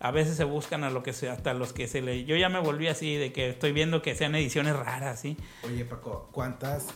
[0.02, 2.24] A veces se buscan a lo que sea, hasta los que se le...
[2.24, 5.36] Yo ya me volví así, de que estoy viendo que sean ediciones raras, ¿sí?
[5.62, 6.86] Oye, Paco, ¿cuántas,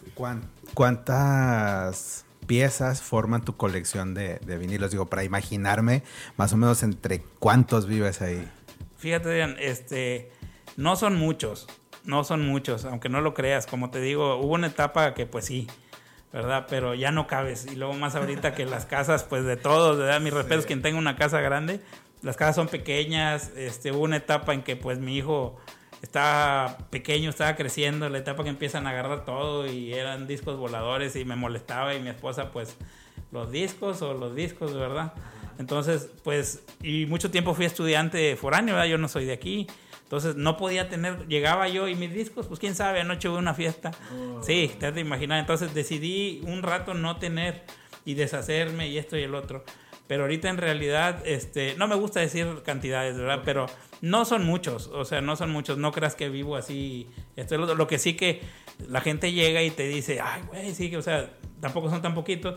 [0.72, 4.90] cuántas piezas forman tu colección de, de vinilos?
[4.90, 6.02] Digo, para imaginarme
[6.38, 8.50] más o menos entre cuántos vives ahí.
[8.96, 10.32] Fíjate, este,
[10.78, 11.66] no son muchos,
[12.04, 13.66] no son muchos, aunque no lo creas.
[13.66, 15.66] Como te digo, hubo una etapa que pues sí,
[16.32, 16.66] ¿verdad?
[16.70, 17.66] Pero ya no cabes.
[17.66, 20.22] Y luego más ahorita que las casas, pues de todos, ¿verdad?
[20.22, 21.82] Mi respeto es quien tenga una casa grande.
[22.24, 23.52] Las casas son pequeñas.
[23.54, 25.56] Este, hubo una etapa en que pues mi hijo
[26.02, 31.14] estaba pequeño, estaba creciendo, la etapa que empiezan a agarrar todo y eran discos voladores
[31.16, 32.76] y me molestaba y mi esposa pues
[33.30, 35.12] los discos o los discos, ¿verdad?
[35.58, 38.88] Entonces, pues, y mucho tiempo fui estudiante foráneo, ¿verdad?
[38.88, 39.66] Yo no soy de aquí.
[40.02, 43.54] Entonces no podía tener, llegaba yo y mis discos, pues quién sabe, anoche hubo una
[43.54, 43.90] fiesta.
[44.16, 44.42] Oh.
[44.42, 45.38] Sí, te has de imaginar.
[45.40, 47.64] Entonces decidí un rato no tener
[48.04, 49.64] y deshacerme y esto y el otro.
[50.06, 53.42] Pero ahorita en realidad, este, no me gusta decir cantidades, ¿verdad?
[53.44, 53.66] Pero
[54.02, 55.78] no son muchos, o sea, no son muchos.
[55.78, 57.08] No creas que vivo así.
[57.36, 58.42] Esto lo, lo que sí que
[58.88, 62.56] la gente llega y te dice, ay, güey, sí, o sea, tampoco son tan poquitos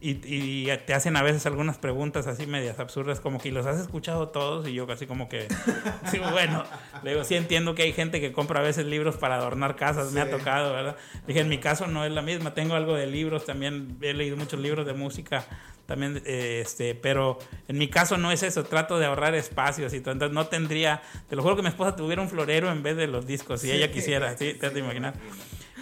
[0.00, 4.28] y, te hacen a veces algunas preguntas así medias absurdas, como que los has escuchado
[4.28, 5.48] todos y yo casi como que,
[6.10, 6.64] sí, bueno,
[7.02, 10.12] le digo, sí entiendo que hay gente que compra a veces libros para adornar casas,
[10.12, 10.96] me ha tocado, ¿verdad?
[11.26, 14.36] Dije, en mi caso no es la misma, tengo algo de libros, también he leído
[14.36, 15.44] muchos libros de música,
[15.86, 20.00] también, eh, este, pero en mi caso no es eso, trato de ahorrar espacios y
[20.00, 22.96] todo, entonces no tendría, te lo juro que mi esposa tuviera un florero en vez
[22.96, 24.54] de los discos, si ella quisiera, ¿sí?
[24.54, 25.14] Te has de imaginar.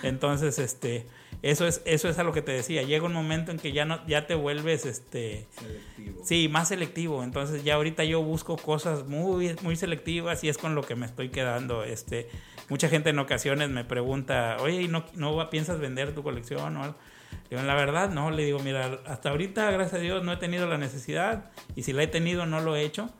[0.02, 1.06] Entonces, este
[1.44, 2.84] eso es, eso es a lo que te decía.
[2.84, 6.22] Llega un momento en que ya no, ya te vuelves este selectivo.
[6.24, 7.22] Sí, más selectivo.
[7.22, 11.04] Entonces ya ahorita yo busco cosas muy, muy selectivas y es con lo que me
[11.04, 11.84] estoy quedando.
[11.84, 12.30] Este,
[12.70, 16.96] mucha gente en ocasiones me pregunta, oye, ¿no, no piensas vender tu colección o algo?
[17.50, 20.66] Digo, la verdad, no, le digo, mira, hasta ahorita, gracias a Dios, no he tenido
[20.66, 23.10] la necesidad y si la he tenido, no lo he hecho.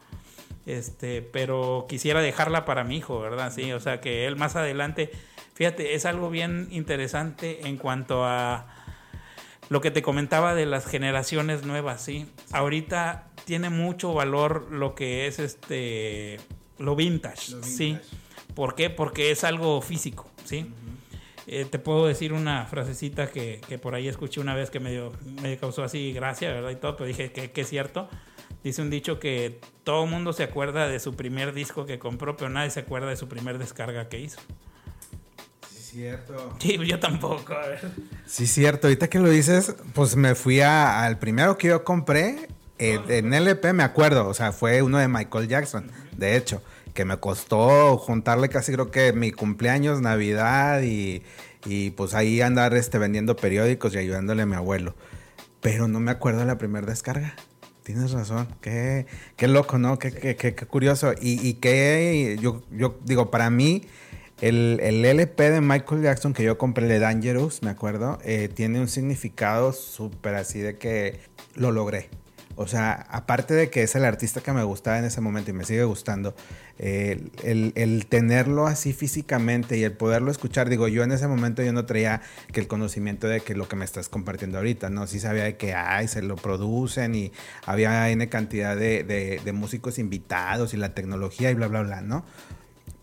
[0.66, 3.52] Este, pero quisiera dejarla para mi hijo, ¿verdad?
[3.52, 5.10] Sí, o sea, que él más adelante
[5.54, 8.66] Fíjate, es algo bien interesante en cuanto a
[9.68, 12.26] lo que te comentaba de las generaciones nuevas, ¿sí?
[12.52, 16.40] Ahorita tiene mucho valor lo que es este
[16.78, 17.98] lo vintage, ¿sí?
[18.54, 18.90] ¿Por qué?
[18.90, 20.72] Porque es algo físico, ¿sí?
[21.46, 25.11] Eh, te puedo decir una frasecita que, por ahí escuché una vez que me,
[25.42, 26.70] me causó así gracia, ¿verdad?
[26.70, 28.09] Y todo, pero dije que, que es cierto.
[28.62, 32.37] Dice un dicho que todo el mundo se acuerda de su primer disco que compró,
[32.37, 34.40] pero nadie se acuerda de su primer descarga que hizo
[35.94, 36.57] cierto.
[36.59, 37.80] Sí, yo tampoco, a ver.
[38.26, 38.88] Sí, cierto.
[38.88, 42.48] Ahorita que lo dices, pues me fui al primero que yo compré.
[42.78, 46.61] Eh, en LP me acuerdo, o sea, fue uno de Michael Jackson, de hecho,
[46.94, 51.22] que me costó juntarle casi creo que mi cumpleaños, Navidad y,
[51.66, 54.94] y pues ahí andar este, vendiendo periódicos y ayudándole a mi abuelo.
[55.61, 57.35] Pero no me acuerdo de la primera descarga.
[57.83, 59.98] Tienes razón, qué, qué loco, ¿no?
[59.98, 61.12] Qué, qué, qué, curioso.
[61.20, 63.83] Y, y que yo, yo digo, para mí,
[64.40, 68.88] el, LP de Michael Jackson que yo compré, de Dangerous, me acuerdo, eh, tiene un
[68.88, 71.20] significado súper así de que
[71.54, 72.09] lo logré.
[72.56, 75.54] O sea, aparte de que es el artista que me gustaba en ese momento y
[75.54, 76.34] me sigue gustando,
[76.78, 81.84] el, tenerlo así físicamente y el poderlo escuchar, digo, yo en ese momento yo no
[81.84, 85.06] traía que el conocimiento de que lo que me estás compartiendo ahorita, ¿no?
[85.06, 87.32] Sí sabía de que, ay, se lo producen y
[87.66, 92.24] había N cantidad de, de músicos invitados y la tecnología y bla, bla, bla, ¿no?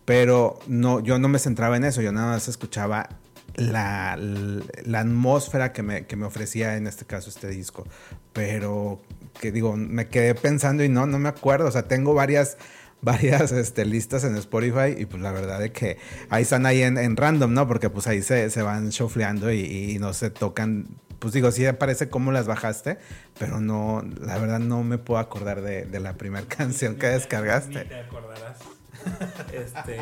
[0.04, 3.08] Pero no, yo no me centraba en eso, yo nada más escuchaba
[3.54, 7.86] la, la, atmósfera que me, que me, ofrecía en este caso este disco.
[8.32, 9.00] Pero
[9.40, 11.68] que digo, me quedé pensando y no, no me acuerdo.
[11.68, 12.56] O sea, tengo varias,
[13.00, 15.98] varias este, listas en Spotify y pues la verdad es que
[16.30, 17.66] ahí están ahí en, random, ¿no?
[17.66, 20.86] Porque pues ahí se, se van shofleando y, no se tocan.
[21.18, 22.98] Pues digo, sí aparece cómo las bajaste,
[23.38, 27.84] pero no, la verdad no me puedo acordar de, de la primera canción que descargaste.
[27.84, 28.58] Te acordarás.
[29.52, 30.00] este,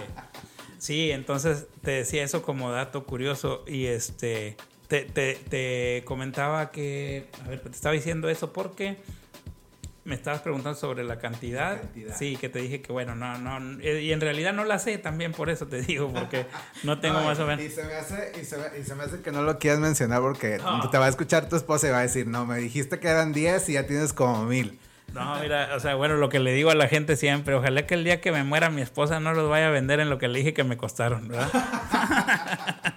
[0.79, 4.57] sí, entonces te decía eso como dato curioso y este
[4.91, 8.97] te, te, comentaba que, a ver, te estaba diciendo eso porque
[10.05, 11.81] me estabas preguntando sobre la cantidad.
[12.17, 15.33] Sí, que te dije que bueno, no, no, y en realidad no la sé también
[15.33, 16.47] por eso te digo, porque
[16.85, 17.65] no tengo más o menos.
[17.65, 19.81] Y se me hace, y se me, y se me hace que no lo quieras
[19.81, 20.61] mencionar porque
[20.91, 23.33] te va a escuchar tu esposa y va a decir, no, me dijiste que eran
[23.33, 24.79] 10 y ya tienes como mil.
[25.13, 27.95] No, mira, o sea, bueno, lo que le digo a la gente siempre, ojalá que
[27.95, 30.29] el día que me muera mi esposa no los vaya a vender en lo que
[30.29, 31.51] le dije que me costaron, ¿verdad?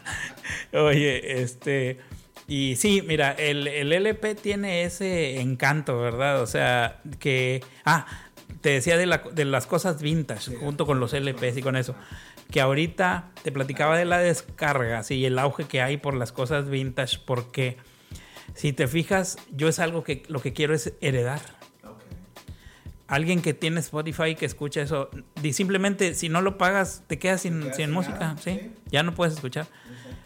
[0.74, 2.00] Oye, este,
[2.48, 6.42] y sí, mira, el, el, LP tiene ese encanto, ¿verdad?
[6.42, 8.06] O sea, que, ah,
[8.62, 11.96] te decía de, la, de las cosas vintage, junto con los LPs y con eso,
[12.52, 16.32] que ahorita te platicaba de la descarga, sí, y el auge que hay por las
[16.32, 17.78] cosas vintage, porque
[18.56, 21.42] si te fijas, yo es algo que lo que quiero es heredar.
[23.08, 25.10] Alguien que tiene Spotify que escucha eso,
[25.52, 28.72] simplemente si no lo pagas, te quedas sin, sin música, ¿sí?
[28.90, 29.68] Ya no puedes escuchar.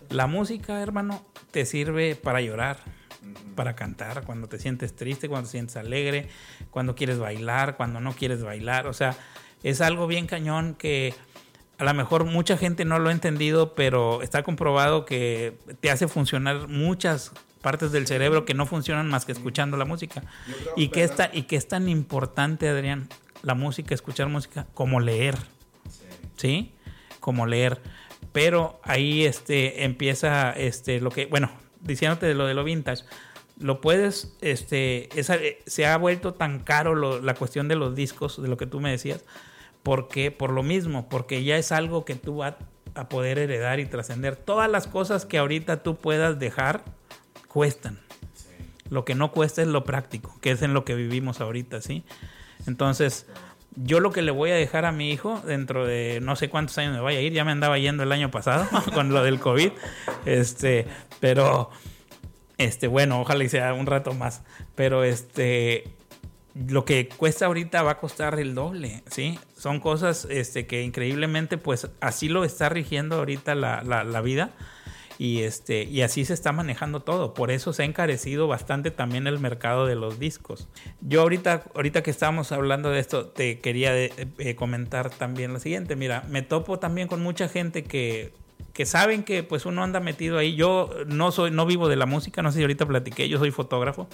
[0.09, 2.79] La música, hermano, te sirve para llorar,
[3.55, 6.29] para cantar, cuando te sientes triste, cuando te sientes alegre,
[6.69, 8.87] cuando quieres bailar, cuando no quieres bailar.
[8.87, 9.15] O sea,
[9.63, 11.13] es algo bien cañón que
[11.77, 16.07] a lo mejor mucha gente no lo ha entendido, pero está comprobado que te hace
[16.07, 20.23] funcionar muchas partes del cerebro que no funcionan más que escuchando la música.
[20.75, 23.09] Y que, está, y que es tan importante, Adrián,
[23.43, 25.37] la música, escuchar música, como leer.
[26.35, 26.73] ¿Sí?
[27.19, 27.81] Como leer.
[28.37, 31.49] Pero ahí este, empieza este, lo que, bueno,
[31.81, 33.03] diciéndote de lo de lo vintage,
[33.59, 35.09] lo puedes, este,
[35.65, 38.91] se ha vuelto tan caro la cuestión de los discos, de lo que tú me
[38.91, 39.25] decías,
[39.81, 42.53] porque por lo mismo, porque ya es algo que tú vas
[42.93, 44.35] a poder heredar y trascender.
[44.35, 46.83] Todas las cosas que ahorita tú puedas dejar
[47.47, 47.99] cuestan.
[48.91, 52.03] Lo que no cuesta es lo práctico, que es en lo que vivimos ahorita, ¿sí?
[52.67, 53.25] Entonces,
[53.77, 56.77] yo lo que le voy a dejar a mi hijo dentro de no sé cuántos
[56.79, 59.39] años me vaya a ir, ya me andaba yendo el año pasado con lo del
[59.39, 59.71] COVID,
[60.25, 60.87] este,
[61.19, 61.69] pero,
[62.57, 64.41] este, bueno, ojalá y sea un rato más,
[64.75, 65.83] pero este,
[66.55, 69.39] lo que cuesta ahorita va a costar el doble, ¿sí?
[69.55, 74.51] Son cosas, este, que increíblemente, pues, así lo está rigiendo ahorita la, la, la vida
[75.17, 77.33] y este y así se está manejando todo.
[77.33, 80.67] Por eso se ha encarecido bastante también el mercado de los discos.
[81.01, 85.95] Yo ahorita ahorita que estábamos hablando de esto te quería eh, comentar también lo siguiente.
[85.95, 88.33] Mira me topo también con mucha gente que
[88.73, 90.55] que saben que pues uno anda metido ahí.
[90.55, 93.51] Yo no soy no vivo de la música no sé si ahorita platiqué yo soy
[93.51, 94.07] fotógrafo.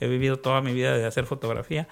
[0.00, 1.88] He vivido toda mi vida de hacer fotografía.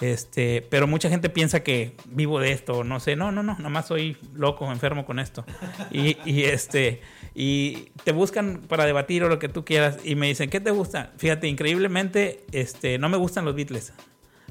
[0.00, 3.68] Este, pero mucha gente piensa que vivo de esto, no sé, no, no, no, nada
[3.68, 5.44] más soy loco, enfermo con esto.
[5.90, 7.02] Y, y, este,
[7.42, 10.72] y te buscan para debatir o lo que tú quieras y me dicen, ¿qué te
[10.72, 11.14] gusta?
[11.16, 13.94] Fíjate, increíblemente, este, no me gustan los Beatles.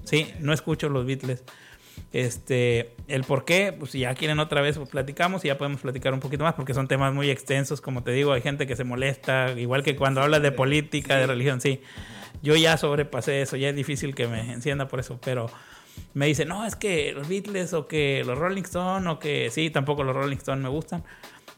[0.05, 1.43] Sí, no escucho los Beatles.
[2.13, 5.81] Este, el por qué, pues si ya quieren otra vez, pues platicamos y ya podemos
[5.81, 8.75] platicar un poquito más porque son temas muy extensos, como te digo, hay gente que
[8.75, 11.83] se molesta, igual que cuando hablas de política, de religión, sí.
[12.41, 15.45] Yo ya sobrepasé eso, ya es difícil que me encienda por eso, pero
[16.15, 19.69] me dice, no, es que los Beatles o que los Rolling Stones o que sí,
[19.69, 21.03] tampoco los Rolling Stones me gustan.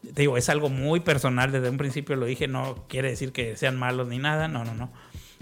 [0.02, 3.56] Te digo, es algo muy personal, desde un principio lo dije, no quiere decir que
[3.56, 4.92] sean malos ni nada, no, no, no.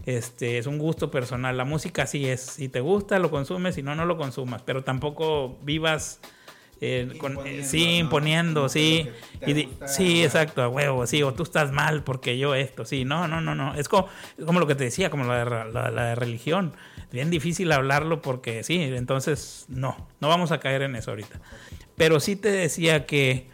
[0.05, 1.55] Este, es un gusto personal.
[1.55, 4.83] La música sí es, si te gusta, lo consumes, si no, no lo consumas, pero
[4.83, 6.19] tampoco vivas
[6.81, 9.09] eh, con, eh, sí, imponiendo, sí.
[9.45, 13.27] Y sí, exacto, a huevo, sí, o tú estás mal porque yo esto, sí, no,
[13.27, 13.75] no, no, no.
[13.75, 14.07] Es como,
[14.45, 16.73] como lo que te decía, como la de, la, la de religión.
[17.11, 21.41] Bien difícil hablarlo porque sí, entonces no, no vamos a caer en eso ahorita.
[21.95, 23.49] Pero sí te decía que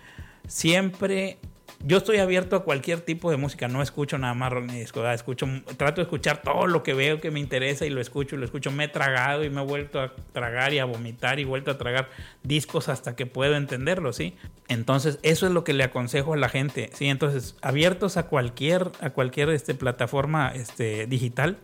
[0.47, 1.37] siempre
[1.83, 5.07] yo estoy abierto a cualquier tipo de música, no escucho nada más rock ni disco,
[5.07, 8.39] escucho, trato de escuchar todo lo que veo que me interesa y lo escucho y
[8.39, 8.71] lo escucho.
[8.71, 11.77] Me he tragado y me he vuelto a tragar y a vomitar y vuelto a
[11.77, 12.09] tragar
[12.41, 14.35] discos hasta que puedo entenderlo, ¿sí?
[14.67, 17.07] Entonces, eso es lo que le aconsejo a la gente, ¿sí?
[17.07, 21.57] Entonces, abiertos a cualquier, a cualquier este, plataforma este, digital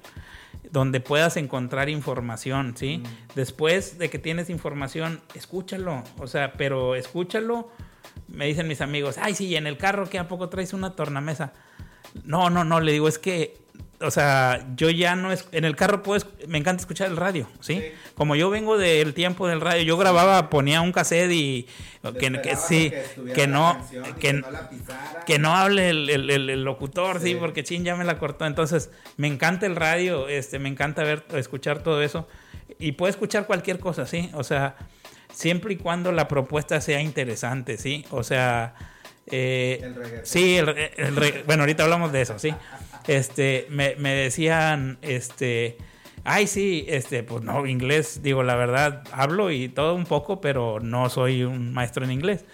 [0.70, 3.00] donde puedas encontrar información, ¿sí?
[3.00, 3.36] Mm.
[3.36, 7.72] Después de que tienes información, escúchalo, o sea, pero escúchalo
[8.28, 11.54] me dicen mis amigos, ay, sí, en el carro que a poco traes una tornamesa.
[12.24, 13.58] No, no, no, le digo, es que,
[14.02, 17.48] o sea, yo ya no es, en el carro puedo, me encanta escuchar el radio,
[17.60, 17.82] ¿sí?
[18.16, 21.68] Como yo vengo del tiempo del radio, yo grababa, ponía un cassette y
[22.20, 22.92] que, sí,
[23.34, 23.78] que, no,
[24.20, 24.44] que,
[25.26, 27.36] que, no hable el, el, locutor, sí.
[27.36, 28.46] porque chin ya me la cortó.
[28.46, 32.28] Entonces, me encanta el radio, este, me encanta ver, escuchar todo eso
[32.80, 34.76] y puedo escuchar cualquier cosa, sí, o sea
[35.34, 38.06] siempre y cuando la propuesta sea interesante, ¿sí?
[38.12, 38.76] O sea,
[39.28, 40.60] eh, sí,
[41.46, 42.54] bueno, ahorita hablamos de eso, sí.
[43.08, 45.78] Este, me, me, decían, este,
[46.24, 50.80] ay, sí, este, pues no, inglés, digo, la verdad, hablo y todo un poco, pero
[50.80, 52.46] no soy un maestro en inglés.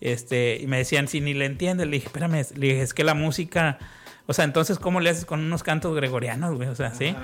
[0.00, 3.04] Este, y me decían, si ni le entiendes, le dije, espérame, le dije, es que
[3.04, 3.78] la música,
[4.26, 6.68] o sea, entonces, ¿cómo le haces con unos cantos gregorianos, güey?
[6.68, 7.14] O sea, ¿sí?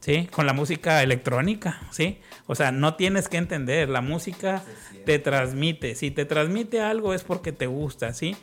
[0.00, 0.28] ¿Sí?
[0.30, 2.20] Con la música electrónica, ¿sí?
[2.46, 4.62] O sea, no tienes que entender, la música
[5.04, 5.94] te transmite.
[5.94, 8.36] Si te transmite algo es porque te gusta, ¿sí?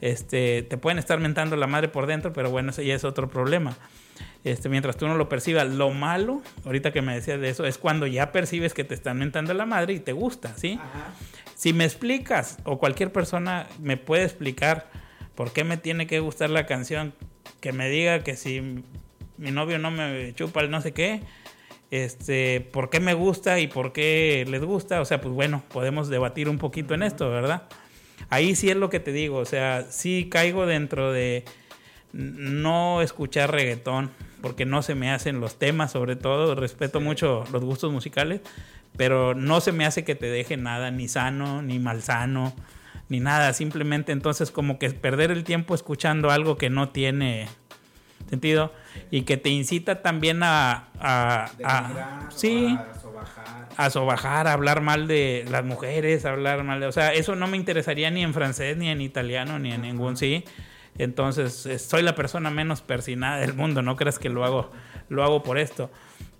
[0.00, 3.28] Este, te pueden estar mentando la madre por dentro, pero bueno, ese ya es otro
[3.28, 3.76] problema.
[4.42, 7.78] Este, mientras tú no lo percibas, lo malo, ahorita que me decías de eso, es
[7.78, 10.80] cuando ya percibes que te están mentando la madre y te gusta, ¿sí?
[11.54, 14.90] Si me explicas, o cualquier persona me puede explicar
[15.36, 17.14] por qué me tiene que gustar la canción,
[17.60, 18.82] que me diga que si
[19.36, 21.20] mi novio no me chupa el no sé qué,
[21.90, 26.08] este, por qué me gusta y por qué les gusta, o sea, pues bueno, podemos
[26.08, 27.64] debatir un poquito en esto, ¿verdad?
[28.30, 31.44] Ahí sí es lo que te digo, o sea, sí caigo dentro de
[32.12, 37.62] no escuchar reggaetón, porque no se me hacen los temas, sobre todo, respeto mucho los
[37.62, 38.40] gustos musicales,
[38.96, 42.54] pero no se me hace que te deje nada, ni sano, ni malsano,
[43.12, 47.46] ni nada, simplemente entonces como que perder el tiempo escuchando algo que no tiene
[48.30, 48.72] sentido
[49.10, 51.50] y que te incita también a, a,
[52.34, 52.78] sí,
[53.76, 54.46] a sobajar.
[54.46, 57.58] a hablar mal de las mujeres, a hablar mal de, o sea, eso no me
[57.58, 60.44] interesaría ni en francés, ni en italiano, ni en ningún sí.
[60.96, 64.72] Entonces, soy la persona menos persinada del mundo, no creas que lo hago,
[65.10, 65.90] lo hago por esto.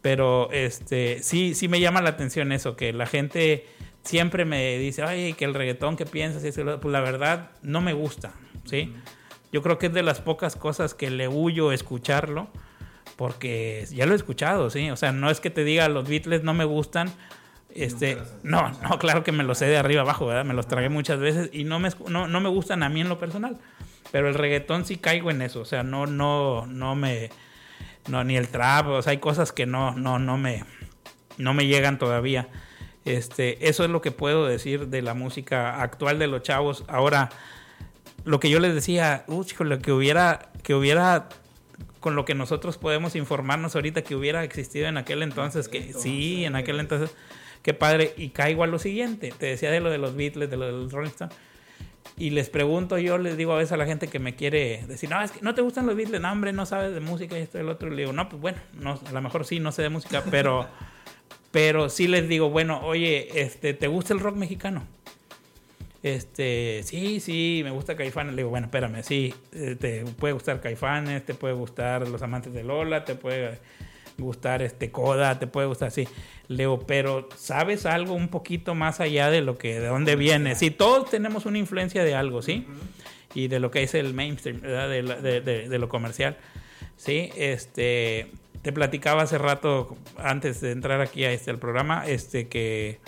[0.01, 3.67] Pero este, sí, sí me llama la atención eso, que la gente
[4.03, 6.45] siempre me dice, ay, que el reggaetón, ¿qué piensas?
[6.45, 8.33] Y pues la verdad, no me gusta,
[8.65, 8.95] ¿sí?
[9.53, 12.49] Yo creo que es de las pocas cosas que le huyo escucharlo,
[13.17, 14.91] porque ya lo he escuchado, ¿sí?
[14.91, 17.13] O sea, no es que te diga los Beatles no me gustan,
[17.75, 20.45] este, no, no, claro que me los sé de arriba abajo, ¿verdad?
[20.45, 23.09] Me los tragué muchas veces y no me, no, no me gustan a mí en
[23.09, 23.59] lo personal.
[24.11, 27.31] Pero el reggaetón sí caigo en eso, o sea, no, no, no me,
[28.09, 30.65] no, ni el trap, o sea, hay cosas que no, no, no me,
[31.39, 32.49] no me llegan todavía.
[33.05, 36.85] Este, eso es lo que puedo decir de la música actual de los chavos.
[36.89, 37.31] Ahora,
[38.25, 41.29] lo que yo les decía, uy, lo que hubiera, que hubiera,
[42.01, 46.45] con lo que nosotros podemos informarnos ahorita, que hubiera existido en aquel entonces, que sí,
[46.45, 47.15] en aquel entonces,
[47.63, 48.15] qué padre.
[48.17, 50.73] Y caigo a lo siguiente, te decía de lo de los Beatles, de lo de
[50.73, 51.35] los Rolling Stones.
[52.17, 55.09] Y les pregunto, yo les digo a veces a la gente que me quiere decir,
[55.09, 57.43] no, es que no te gustan los Beatles, no, hombre, no sabes de música y
[57.43, 57.89] esto y el otro.
[57.89, 60.23] Y le digo, no, pues bueno, no, a lo mejor sí, no sé de música,
[60.31, 60.69] pero,
[61.53, 64.85] pero sí les digo, bueno, oye, este, ¿te gusta el rock mexicano?
[66.03, 68.35] Este, sí, sí, me gusta Caifanes.
[68.35, 72.53] Le digo, bueno, espérame, sí, eh, te puede gustar Caifanes, te puede gustar Los Amantes
[72.53, 73.59] de Lola, te puede
[74.19, 76.09] gustar este Coda, te puede gustar así.
[76.49, 80.55] Le digo, pero ¿sabes algo un poquito más allá de lo que, de dónde viene?
[80.55, 82.67] Sí, todos tenemos una influencia de algo, ¿sí?
[83.35, 84.89] Y de lo que es el mainstream, ¿verdad?
[84.89, 86.37] De, de, de, lo comercial.
[86.97, 88.31] Sí, este,
[88.63, 93.01] te platicaba hace rato, antes de entrar aquí a este, al programa, este, que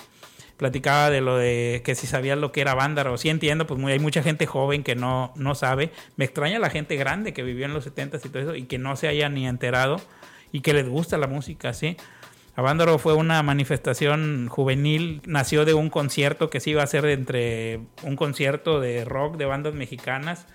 [0.57, 3.17] platicaba de lo de que si sabías lo que era Vándaro.
[3.19, 5.91] Sí entiendo, pues muy, hay mucha gente joven que no, no sabe.
[6.17, 8.79] Me extraña la gente grande que vivió en los 70s y todo eso y que
[8.79, 10.01] no se haya ni enterado
[10.53, 11.97] y que les gusta la música, ¿sí?
[12.57, 17.81] Avándaro fue una manifestación juvenil, nació de un concierto que se iba a hacer entre
[18.05, 20.47] un concierto de rock de bandas mexicanas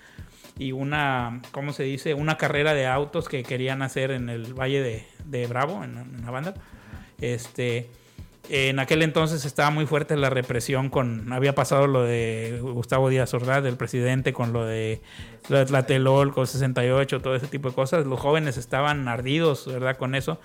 [0.60, 2.12] y una, ¿cómo se dice?
[2.12, 6.52] Una carrera de autos que querían hacer en el Valle de, Bravo, en, en banda.
[7.18, 7.88] Este,
[8.50, 13.32] en aquel entonces estaba muy fuerte la represión con había pasado lo de Gustavo Díaz
[13.32, 15.00] Ordaz, del presidente, con lo de
[15.48, 15.86] la
[16.34, 18.04] con 68, todo ese tipo de cosas.
[18.04, 19.96] Los jóvenes estaban ardidos, ¿verdad?
[19.96, 20.40] Con eso.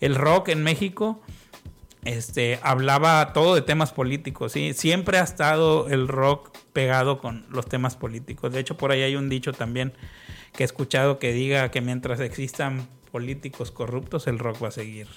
[0.00, 1.20] El rock en México
[2.04, 4.72] este, hablaba todo de temas políticos, ¿sí?
[4.74, 8.52] Siempre ha estado el rock pegado con los temas políticos.
[8.52, 9.92] De hecho, por ahí hay un dicho también
[10.56, 15.08] que he escuchado que diga que mientras existan políticos corruptos, el rock va a seguir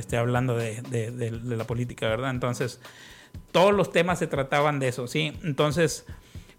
[0.00, 2.30] esté hablando de, de, la política, ¿verdad?
[2.30, 2.80] Entonces,
[3.52, 5.32] todos los temas se trataban de eso, ¿sí?
[5.42, 6.04] Entonces,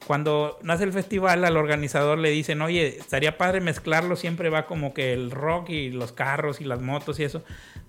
[0.06, 4.94] cuando nace el festival, al organizador le dicen, oye, estaría padre mezclarlo, siempre va como
[4.94, 7.44] que el rock y los carros y las motos y eso.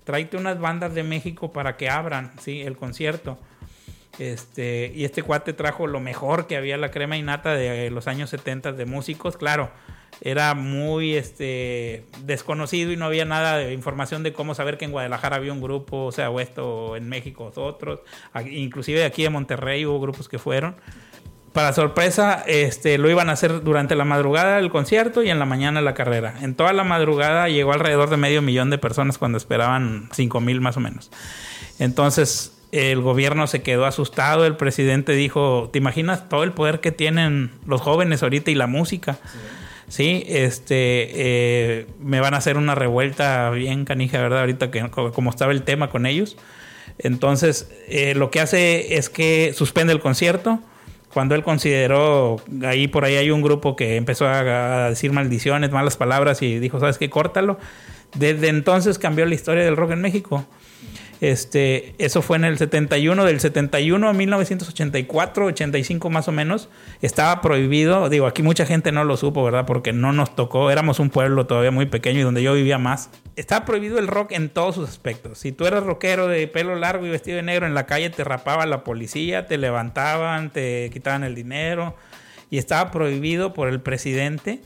[0.09, 2.61] Tráete unas bandas de México para que abran, ¿sí?
[2.61, 3.37] El concierto.
[4.17, 8.07] Este, y este cuate trajo lo mejor que había la crema y nata de los
[8.07, 9.69] años 70 de músicos, claro
[10.21, 14.91] era muy este, desconocido y no había nada de información de cómo saber que en
[14.91, 17.99] Guadalajara había un grupo, o sea, o esto en México otros,
[18.51, 20.75] inclusive aquí en Monterrey hubo grupos que fueron.
[21.53, 25.45] Para sorpresa, este, lo iban a hacer durante la madrugada del concierto y en la
[25.45, 26.35] mañana la carrera.
[26.41, 30.61] En toda la madrugada llegó alrededor de medio millón de personas cuando esperaban cinco mil
[30.61, 31.11] más o menos.
[31.79, 36.91] Entonces, el gobierno se quedó asustado, el presidente dijo, ¿te imaginas todo el poder que
[36.91, 39.17] tienen los jóvenes ahorita y la música?
[39.87, 44.41] Sí, este, eh, me van a hacer una revuelta bien canija, ¿verdad?
[44.41, 46.37] Ahorita que como estaba el tema con ellos.
[46.99, 50.59] Entonces, eh, lo que hace es que suspende el concierto.
[51.13, 55.97] Cuando él consideró, ahí por ahí hay un grupo que empezó a, decir maldiciones, malas
[55.97, 57.09] palabras y dijo, ¿sabes qué?
[57.09, 57.57] Córtalo.
[58.15, 60.45] Desde entonces cambió la historia del rock en México.
[61.21, 66.69] Este, eso fue en el 71, del 71 a 1984, 85 más o menos,
[67.01, 69.65] estaba prohibido, digo, aquí mucha gente no lo supo, ¿verdad?
[69.65, 73.09] Porque no nos tocó, éramos un pueblo todavía muy pequeño y donde yo vivía más.
[73.35, 75.39] Estaba prohibido el rock en todos sus aspectos.
[75.39, 78.23] Si tú eras rockero de pelo largo y vestido de negro en la calle, te
[78.23, 81.95] rapaba la policía, te levantaban, te quitaban el dinero
[82.49, 84.61] y estaba prohibido por el presidente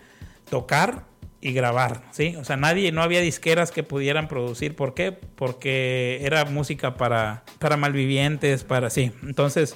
[0.49, 1.03] tocar
[1.43, 2.37] y grabar, ¿sí?
[2.37, 4.77] O sea, nadie, no había disqueras que pudieran producir.
[4.77, 5.11] ¿Por qué?
[5.11, 9.11] Porque era música para, para malvivientes, para, sí.
[9.23, 9.75] Entonces,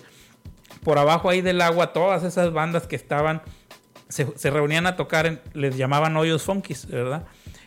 [0.86, 3.42] por abajo ahí del agua, todas esas bandas que estaban,
[4.08, 7.26] se, reunían a tocar, les llamaban hoyos funkis, ¿verdad?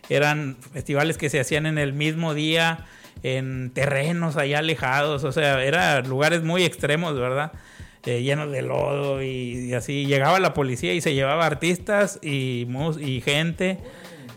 [0.09, 2.87] Eran festivales que se hacían en el mismo día,
[3.23, 7.53] en terrenos allá alejados, o sea, eran lugares muy extremos, ¿verdad?
[8.07, 10.07] Eh, llenos de lodo y, así.
[10.07, 12.67] Llegaba la policía y se llevaba artistas y,
[13.01, 13.79] y gente,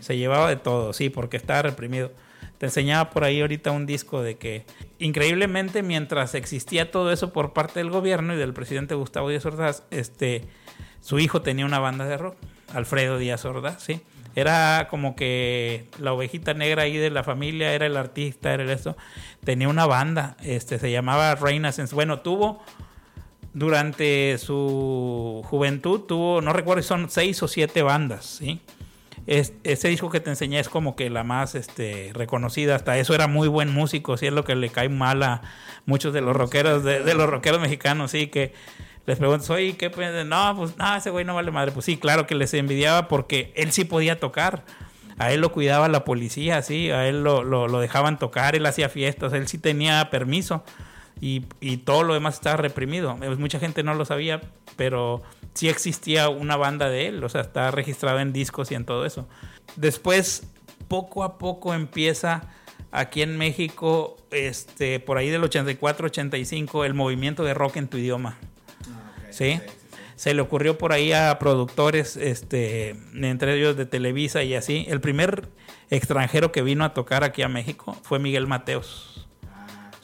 [0.00, 2.12] se llevaba de todo, sí, porque estaba reprimido.
[2.58, 4.64] Te enseñaba por ahí ahorita un disco de que
[4.98, 9.82] increíblemente mientras existía todo eso por parte del gobierno y del presidente Gustavo Díaz Ordaz,
[9.90, 10.44] este,
[11.00, 12.36] su hijo tenía una banda de rock,
[12.72, 14.00] Alfredo Díaz Ordaz, sí.
[14.36, 18.96] Era como que la ovejita negra ahí de la familia, era el artista, era esto.
[19.44, 21.94] Tenía una banda, este, se llamaba Renaissance.
[21.94, 22.60] Bueno, tuvo
[23.54, 28.60] durante su juventud tuvo, no recuerdo si son seis o siete bandas, ¿sí?
[29.26, 33.26] ese disco que te enseñé es como que la más este, reconocida, hasta eso era
[33.26, 35.40] muy buen músico, sí es lo que le cae mal a
[35.86, 38.52] muchos de los rockeros, de, los rockeros mexicanos, sí, que
[39.06, 39.90] les pregunto, oye, ¿qué?
[40.26, 41.72] No, pues no, ese güey no vale madre.
[41.72, 44.64] Pues sí, claro que les envidiaba porque él sí podía tocar.
[45.18, 48.66] A él lo cuidaba la policía, sí, a él lo, lo, lo dejaban tocar, él
[48.66, 50.64] hacía fiestas, él sí tenía permiso
[51.60, 53.16] y, todo lo demás estaba reprimido.
[53.16, 54.42] Mucha gente no lo sabía,
[54.76, 55.22] pero
[55.54, 59.06] sí existía una banda de él, o sea, está registrado en discos y en todo
[59.06, 59.26] eso.
[59.76, 60.46] Después,
[60.86, 62.50] poco a poco empieza
[62.92, 68.36] aquí en México, este, por ahí del 84-85, el movimiento de rock en tu idioma.
[68.82, 69.60] Ah, ¿Sí?
[70.16, 74.84] Se le ocurrió por ahí a productores, este, entre ellos de Televisa y así.
[74.88, 75.48] El primer
[75.88, 79.13] extranjero que vino a tocar aquí a México fue Miguel Mateos.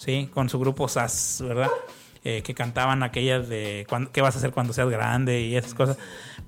[0.01, 0.31] ¿Sí?
[0.33, 1.71] Con su grupo SAS, ¿verdad?
[2.25, 5.43] Eh, que cantaban aquellas de ¿qué vas a hacer cuando seas grande?
[5.43, 5.99] y esas cosas.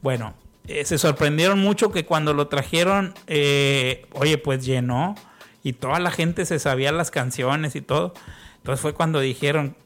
[0.00, 0.34] Bueno,
[0.66, 5.14] eh, se sorprendieron mucho que cuando lo trajeron, eh, oye, pues llenó
[5.62, 8.14] y toda la gente se sabía las canciones y todo.
[8.56, 9.76] Entonces fue cuando dijeron,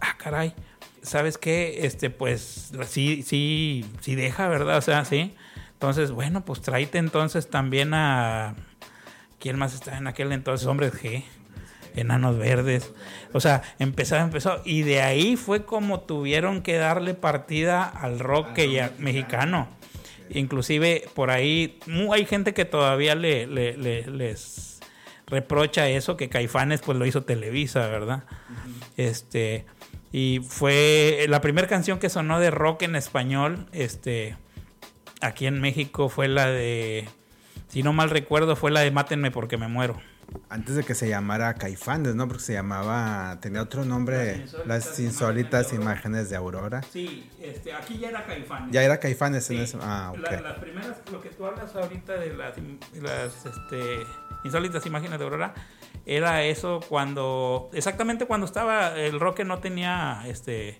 [0.00, 0.54] ah, caray,
[1.02, 1.86] ¿sabes qué?
[1.86, 4.78] Este, pues sí, sí, sí deja, ¿verdad?
[4.78, 5.34] O sea, sí.
[5.72, 8.54] Entonces, bueno, pues tráete entonces también a...
[9.40, 10.66] ¿Quién más está en aquel entonces?
[10.66, 11.24] Hombres G.
[12.00, 12.92] Enanos Verdes.
[13.32, 14.60] O sea, empezó, empezó.
[14.64, 19.68] Y de ahí fue como tuvieron que darle partida al rock ya, mexicano.
[20.30, 21.78] Inclusive por ahí
[22.12, 24.80] hay gente que todavía le, les
[25.26, 28.24] reprocha eso, que Caifanes pues lo hizo Televisa, ¿verdad?
[28.96, 29.66] Este
[30.12, 34.36] y fue la primera canción que sonó de rock en español, este
[35.20, 37.08] aquí en México fue la de
[37.68, 40.00] si no mal recuerdo fue la de Mátenme porque me muero
[40.50, 42.26] antes de que se llamara Caifanes, ¿no?
[42.26, 46.82] Porque se llamaba, tenía otro nombre, Las Insólitas, Imágenes, de Aurora.
[46.82, 48.70] Sí, este, aquí ya era Caifanes.
[48.72, 49.78] Ya era Caifanes en eso.
[49.82, 50.30] Ah, ok.
[50.42, 52.54] las primeras, lo que tú hablas ahorita de las,
[53.00, 54.06] las este,
[54.44, 55.54] Insólitas Imágenes de Aurora,
[56.06, 60.78] era eso cuando, exactamente cuando estaba, el rock no tenía, este...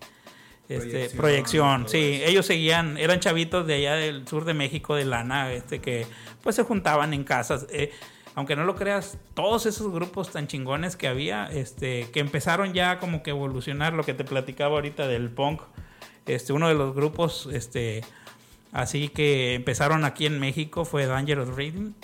[0.69, 5.51] Este, proyección, sí, ellos seguían, eran chavitos de allá del sur de México, de lana,
[5.51, 6.07] este, que
[6.43, 7.67] pues se juntaban en casas.
[7.71, 7.91] Eh,
[8.39, 13.01] aunque no lo creas, todos esos grupos tan chingones que había, este, que empezaron ya
[13.01, 15.61] como que evolucionar lo que te platicaba ahorita del punk.
[16.25, 18.05] Este, uno de los grupos, este,
[18.71, 21.95] así que empezaron aquí en México fue Dangerous Rhythm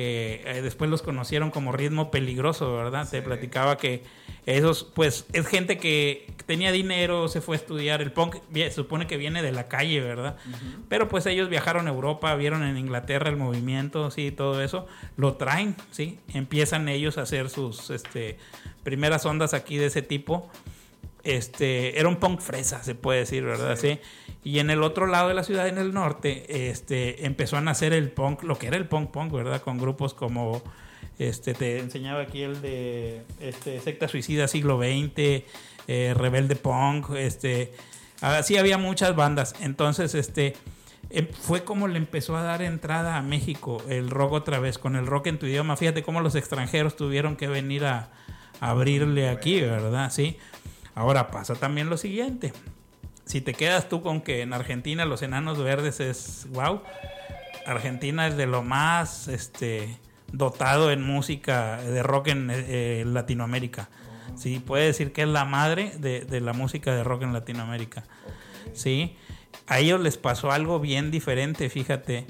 [0.00, 3.06] que eh, después los conocieron como ritmo peligroso, ¿verdad?
[3.08, 4.02] Te platicaba que
[4.46, 8.00] esos, pues, es gente que tenía dinero, se fue a estudiar.
[8.00, 10.36] El punk se supone que viene de la calle, ¿verdad?
[10.88, 14.86] Pero pues ellos viajaron a Europa, vieron en Inglaterra el movimiento, sí, todo eso.
[15.18, 16.18] Lo traen, sí.
[16.32, 18.38] Empiezan ellos a hacer sus este,
[18.82, 20.50] primeras ondas aquí de ese tipo.
[21.22, 23.76] Este, era un punk fresa, se puede decir, ¿verdad?
[23.76, 23.98] Sí.
[24.42, 27.92] Y en el otro lado de la ciudad, en el norte, este, empezó a nacer
[27.92, 29.60] el punk, lo que era el punk punk, ¿verdad?
[29.60, 30.62] Con grupos como,
[31.18, 35.44] este, te enseñaba aquí el de este, Secta Suicida Siglo XX,
[35.88, 37.72] eh, Rebelde Punk, este,
[38.22, 39.54] así había muchas bandas.
[39.60, 40.54] Entonces, este,
[41.10, 44.96] em, fue como le empezó a dar entrada a México el rock otra vez, con
[44.96, 45.76] el rock en tu idioma.
[45.76, 48.08] Fíjate cómo los extranjeros tuvieron que venir a,
[48.60, 50.10] a abrirle aquí, ¿verdad?
[50.10, 50.38] Sí.
[51.00, 52.52] Ahora pasa también lo siguiente
[53.30, 56.82] si te quedas tú con que en Argentina los enanos verdes es wow,
[57.64, 60.00] Argentina es de lo más este,
[60.32, 63.88] dotado en música de rock en eh, Latinoamérica.
[64.34, 68.02] Sí, puede decir que es la madre de, la música de rock en Latinoamérica.
[68.72, 69.16] Sí,
[69.68, 72.26] a ellos les pasó algo bien diferente, fíjate.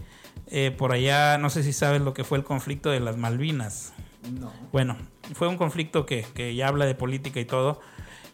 [0.49, 3.95] Eh, por allá, no sé si sabes lo que fue el conflicto de las Malvinas.
[4.39, 4.53] No.
[4.71, 4.99] Bueno,
[5.33, 7.81] fue un conflicto que, que ya habla de política y todo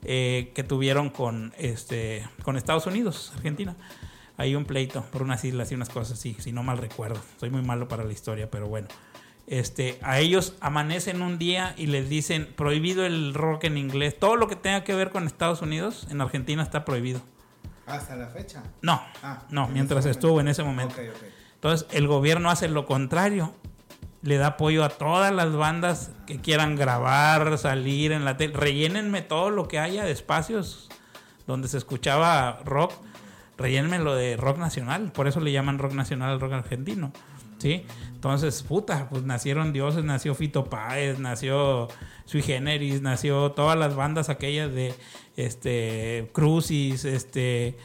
[0.08, 3.74] eh, que tuvieron con, este, con Estados Unidos, Argentina.
[4.36, 7.20] hay un pleito por unas islas y unas cosas así, si no mal recuerdo.
[7.40, 8.86] Soy muy malo para la historia, pero bueno.
[9.48, 14.16] Este, a ellos amanecen un día y les dicen prohibido el rock en inglés.
[14.16, 17.20] Todo lo que tenga que ver con Estados Unidos, en Argentina está prohibido.
[17.86, 18.62] ¿Hasta la fecha?
[18.82, 20.94] No, ah, no, mientras estuvo en ese momento.
[21.54, 23.54] Entonces el gobierno hace lo contrario.
[24.22, 28.54] Le da apoyo a todas las bandas que quieran grabar, salir en la tele.
[28.54, 30.88] Rellénenme todo lo que haya de espacios
[31.46, 32.92] donde se escuchaba rock.
[33.58, 35.12] Rellénenme lo de rock nacional.
[35.12, 37.12] Por eso le llaman rock nacional al rock argentino.
[37.58, 37.84] ¿Sí?
[38.12, 41.88] Entonces, puta, pues nacieron dioses, nació Fito Páez, nació
[42.26, 44.94] Sui Generis, nació todas las bandas aquellas de
[45.36, 47.78] este Crucis, este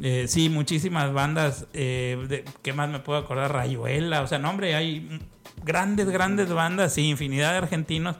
[0.00, 1.66] eh, sí, muchísimas bandas.
[1.74, 3.52] Eh, ¿Qué más me puedo acordar?
[3.52, 4.22] Rayuela.
[4.22, 5.20] O sea, no, hombre, hay
[5.64, 8.16] grandes, grandes bandas, sí, infinidad de argentinos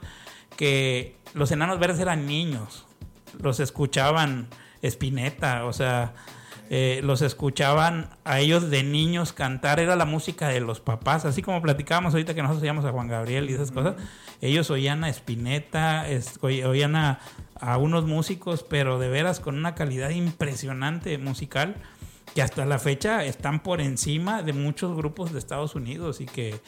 [0.55, 2.85] que los enanos verdes eran niños.
[3.41, 4.47] Los escuchaban
[4.81, 6.13] Spinetta, o sea,
[6.69, 11.41] eh, los escuchaban a ellos de niños cantar, era la música de los papás, así
[11.41, 13.95] como platicábamos ahorita que nosotros oíamos a Juan Gabriel y esas cosas,
[14.41, 16.05] ellos oían a Spinetta,
[16.41, 17.19] oían a,
[17.59, 21.75] a, unos músicos, pero de veras con una calidad impresionante musical,
[22.33, 26.59] que hasta la fecha están por encima de muchos grupos de Estados Unidos y que,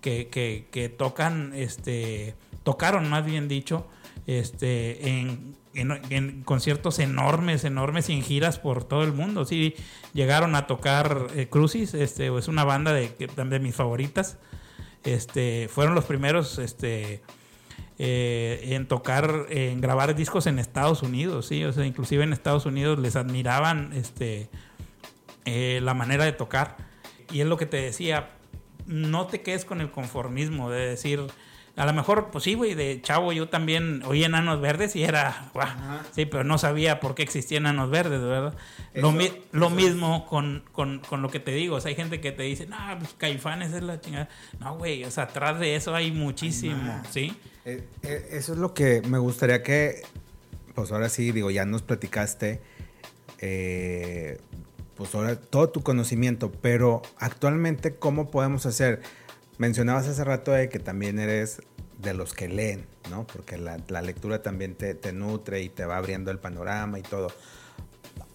[0.00, 0.28] que,
[0.70, 3.86] que, tocan, este, tocaron más bien dicho,
[4.26, 9.44] este, en en, conciertos enormes, enormes y en giras por todo el mundo.
[9.44, 9.74] Sí,
[10.12, 14.38] llegaron a tocar eh, Crucis, este, es una banda de, de mis favoritas.
[15.04, 17.22] Este, fueron los primeros este,
[17.98, 23.16] eh, en tocar, en grabar discos en Estados Unidos, sí, inclusive en Estados Unidos les
[23.16, 24.50] admiraban este,
[25.44, 26.76] eh, la manera de tocar.
[27.32, 28.30] Y es lo que te decía,
[28.90, 31.20] no te quedes con el conformismo de decir,
[31.76, 35.50] a lo mejor, pues sí, güey, de chavo yo también oía enanos verdes y era,
[36.12, 38.54] sí, pero no sabía por qué existían enanos verdes, ¿verdad?
[38.94, 40.64] lo, mismo con,
[41.22, 43.82] lo que te digo, o sea, hay gente que te dice, no, pues caifanes es
[43.82, 44.28] la chingada.
[44.58, 47.34] No, güey, o sea, atrás de eso hay muchísimo, ¿sí?
[47.64, 50.02] Eh, eh, eso es lo que me gustaría que,
[50.74, 52.60] pues ahora sí, digo, ya nos platicaste,
[53.38, 54.40] eh,
[55.00, 59.00] pues ahora todo tu conocimiento, pero actualmente, ¿cómo podemos hacer?
[59.56, 61.62] Mencionabas hace rato de que también eres
[62.02, 63.26] de los que leen, ¿no?
[63.26, 67.28] Porque la, lectura también te, nutre y te va abriendo el panorama y todo.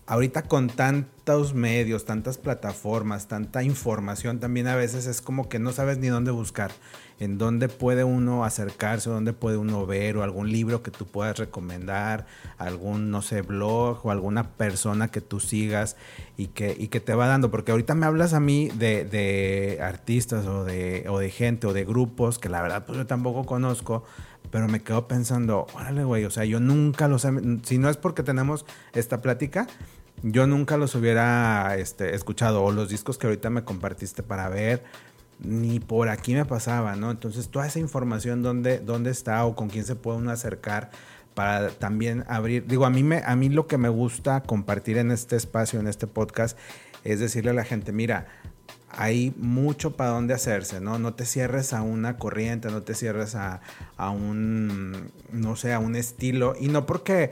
[0.08, 5.72] Ahorita con tantos medios, tantas plataformas, tanta información, también a veces es como que no
[5.72, 6.72] sabes ni dónde buscar
[7.20, 11.38] en dónde puede uno acercarse, dónde puede uno ver, o algún libro que tú puedas
[11.38, 12.26] recomendar,
[12.58, 15.95] algún, no sé, blog o alguna persona que tú sigas
[16.38, 17.51] y que, y que te va dando.
[17.51, 21.74] Porque ahorita me hablas a mí de, de artistas o de, o de gente o
[21.74, 24.03] de grupos que la verdad pues yo tampoco conozco,
[24.56, 27.28] pero me quedo pensando, órale, güey, o sea, yo nunca los
[27.64, 29.68] si no es porque tenemos esta plática,
[30.24, 34.86] yo nunca los hubiera este, escuchado, o los discos que ahorita me compartiste para ver,
[35.39, 37.12] ni por aquí me pasaba, ¿no?
[37.12, 40.89] Entonces, toda esa información, ¿dónde, dónde está o con quién se puede uno acercar
[41.34, 42.66] para también abrir?
[42.66, 45.88] Digo, a mí, me, a mí lo que me gusta compartir en este espacio, en
[45.89, 46.58] este podcast,
[47.03, 48.28] es decirle a la gente, mira,
[48.90, 51.00] hay mucho para dónde hacerse, ¿no?
[51.00, 53.62] No te cierres a una corriente, no te cierres a,
[53.98, 56.56] a un, no sé, a un estilo.
[56.60, 57.32] Y no porque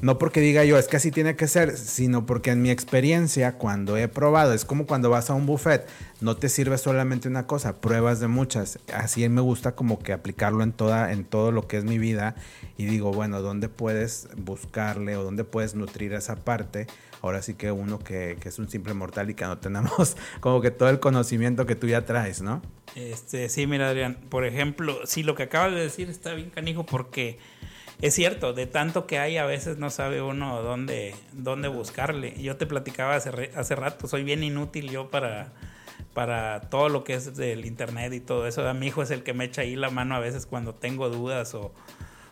[0.00, 3.52] no porque diga yo, es que así tiene que ser, sino porque en mi experiencia,
[3.56, 5.86] cuando he probado, es como cuando vas a un buffet,
[6.20, 8.78] no te sirve solamente una cosa, pruebas de muchas.
[8.92, 12.34] Así me gusta como que aplicarlo en, toda, en todo lo que es mi vida
[12.76, 16.86] y digo, bueno, ¿dónde puedes buscarle o dónde puedes nutrir esa parte?
[17.24, 20.70] Ahora sí que uno que, es un simple mortal y que no tenemos como que
[20.70, 22.60] todo el conocimiento que tú ya traes, ¿no?
[22.96, 26.84] Este, sí, mira, Adrián, por ejemplo, sí, lo que acabas de decir está bien canijo
[26.84, 27.38] porque
[28.02, 32.34] es cierto, de tanto que hay, a veces no sabe uno dónde, dónde buscarle.
[32.42, 35.54] Yo te platicaba hace, hace rato, soy bien inútil yo para,
[36.12, 38.74] para todo lo que es del internet y todo eso.
[38.74, 41.54] Mi hijo es el que me echa ahí la mano a veces cuando tengo dudas
[41.54, 41.72] o,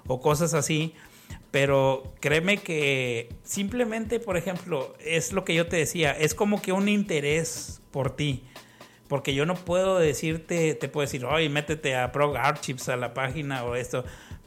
[0.07, 0.95] o cosas así.
[1.51, 6.73] Pero créeme que simplemente, por ejemplo, es lo que yo te decía, es como que
[6.73, 8.45] un interés por ti.
[9.09, 13.13] Porque yo no puedo decirte, te puedo decir, oye, métete a Prog Archives a la
[13.13, 14.05] página o esto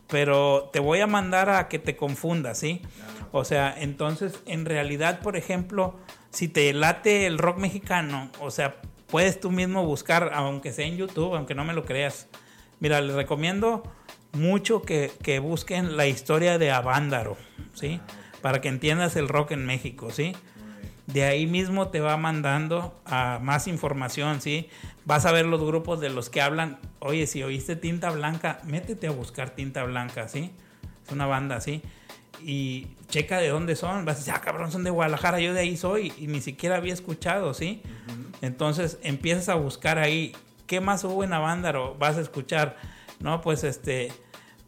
[0.08, 2.82] pero te voy a mandar a que te confundas, ¿sí?
[3.32, 5.96] O sea, entonces, en realidad, por ejemplo,
[6.30, 8.78] si te late el rock mexicano, o sea,
[9.08, 12.28] puedes tú mismo buscar, aunque sea en YouTube, aunque no me lo creas.
[12.80, 13.84] Mira, les recomiendo
[14.36, 17.38] mucho que, que busquen la historia de Avándaro,
[17.74, 18.00] ¿sí?
[18.42, 20.34] Para que entiendas el rock en México, ¿sí?
[21.08, 24.70] de ahí mismo te va mandando a más información, ¿sí?
[25.06, 29.06] Vas a ver los grupos de los que hablan, oye, si oíste tinta blanca, métete
[29.06, 30.52] a buscar tinta blanca, ¿sí?
[31.06, 31.84] Es una banda, ¿sí?
[32.42, 34.06] y checa de dónde son.
[34.06, 36.78] Vas a decir, ah, cabrón, son de Guadalajara, yo de ahí soy y ni siquiera
[36.78, 37.82] había escuchado, ¿sí?
[38.42, 40.36] Entonces empiezas a buscar ahí,
[40.68, 41.96] ¿qué más hubo en Avándaro?
[41.98, 42.78] Vas a escuchar,
[43.20, 43.42] ¿no?
[43.42, 44.12] Pues este,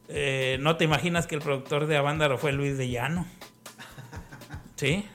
[0.09, 3.27] eh, no te imaginas que el productor de Avándaro fue Luis de Llano.
[4.75, 5.05] ¿Sí?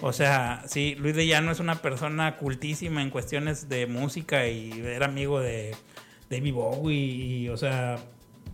[0.00, 4.70] O sea, sí, Luis de Llano es una persona cultísima en cuestiones de música y
[4.84, 5.74] era amigo de
[6.30, 7.98] David Bowie y, o sea,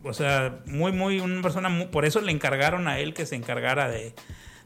[0.03, 3.89] o sea, muy, muy, una persona, por eso le encargaron a él que se encargara
[3.89, 4.15] de,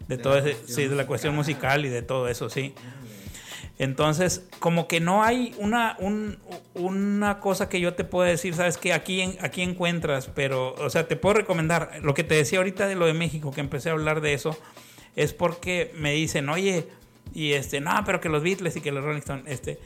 [0.07, 2.75] de, todo ese, sí, de la cuestión musical y de todo eso, sí.
[3.79, 5.97] Entonces, como que no hay una,
[6.75, 11.07] una cosa que yo te pueda decir, sabes que aquí, aquí encuentras, pero, o sea,
[11.07, 13.93] te puedo recomendar, lo que te decía ahorita de lo de México, que empecé a
[13.93, 14.59] hablar de eso,
[15.15, 16.89] es porque me dicen, oye,
[17.33, 19.79] y este, no, pero que los Beatles y que los Rolling Stones, este,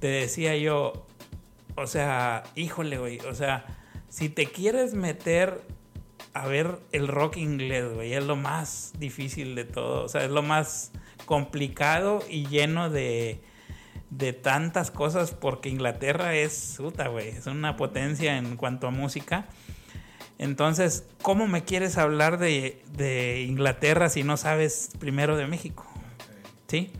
[0.00, 1.06] te decía yo,
[1.76, 3.64] o sea, híjole, güey, o sea,
[4.08, 5.60] si te quieres meter
[6.32, 10.04] a ver el rock inglés, güey, es lo más difícil de todo.
[10.04, 10.92] O sea, es lo más
[11.24, 13.40] complicado y lleno de,
[14.10, 19.46] de tantas cosas porque Inglaterra es, puta, güey, es una potencia en cuanto a música.
[20.38, 25.86] Entonces, ¿cómo me quieres hablar de, de Inglaterra si no sabes primero de México?
[26.68, 26.92] ¿Sí?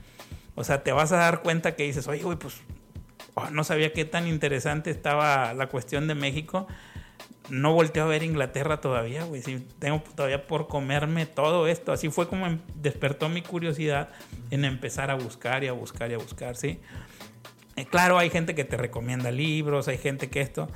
[0.54, 2.62] O sea, te vas a dar cuenta que dices, oye, güey, pues
[3.34, 6.66] oh, no sabía qué tan interesante estaba la cuestión de México
[7.48, 9.42] no volteo a ver Inglaterra todavía, güey.
[9.78, 11.92] Tengo todavía por comerme todo esto.
[11.92, 14.08] Así fue como em, despertó mi curiosidad
[14.50, 16.80] en empezar a buscar y a buscar y a buscar, ¿sí?
[17.76, 20.68] Eh, claro, hay gente que te recomienda libros, hay gente que esto,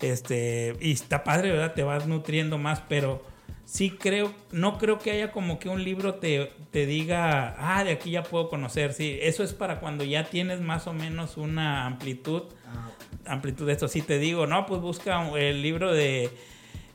[0.00, 1.74] este, y está padre, ¿verdad?
[1.74, 3.22] Te vas nutriendo más, pero
[3.66, 7.92] sí creo, no creo que haya como que un libro te, te diga, ah, de
[7.92, 11.84] aquí ya puedo conocer, sí, eso es para cuando ya tienes más o menos una
[11.84, 12.88] amplitud, ah,
[13.26, 16.30] amplitud de esto, sí te digo, no, pues busca el libro de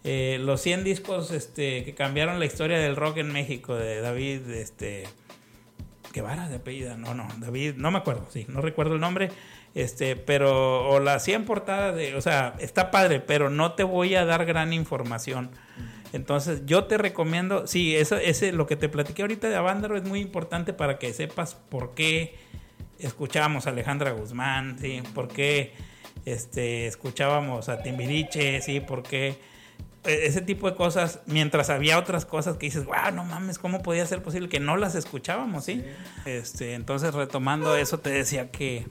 [0.04, 4.50] eh, los 100 discos este, que cambiaron la historia del rock en México, de David,
[4.50, 5.04] este,
[6.14, 9.30] Guevara de apellida, no, no, David, no me acuerdo, sí, no recuerdo el nombre,
[9.76, 14.16] este, pero, o la 100 portada de, o sea, está padre, pero no te voy
[14.16, 15.52] a dar gran información.
[16.14, 20.04] Entonces, yo te recomiendo, sí, eso, ese, lo que te platiqué ahorita de Avándaro es
[20.04, 22.38] muy importante para que sepas por qué
[23.00, 25.74] escuchábamos a Alejandra Guzmán, sí, por qué
[26.26, 29.38] este, escuchábamos a Timbiriche, sí, por qué
[30.03, 33.82] e, ese tipo de cosas, mientras había otras cosas que dices, wow, no mames, ¿cómo
[33.82, 35.84] podía ser posible que no las escuchábamos, sí?
[36.26, 38.88] Este, entonces, retomando eso, te decía que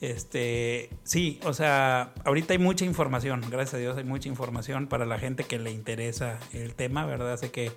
[0.00, 5.06] este, sí, o sea, ahorita hay mucha información, gracias a Dios hay mucha información para
[5.06, 7.36] la gente que le interesa el tema, ¿verdad?
[7.36, 7.72] Sé que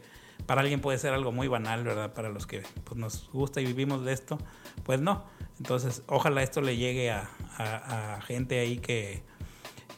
[0.46, 2.14] para alguien puede ser algo muy banal, ¿verdad?
[2.14, 4.38] Para los que pues, nos gusta y vivimos de esto,
[4.84, 5.26] pues no.
[5.62, 9.22] Entonces, ojalá esto le llegue a, gente ahí que,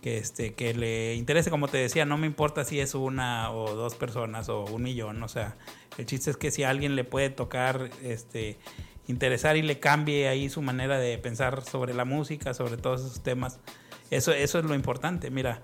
[0.01, 3.74] que, este, que le interese, como te decía, no me importa si es una o
[3.74, 5.55] dos personas o un millón, o sea,
[5.97, 8.59] el chiste es que si a alguien le puede tocar, este,
[9.07, 13.24] interesar y le cambie ahí su manera de pensar sobre la música, sobre todos esos
[13.24, 13.61] temas.
[14.11, 15.32] Eso, eso es lo importante.
[15.32, 15.61] Mira,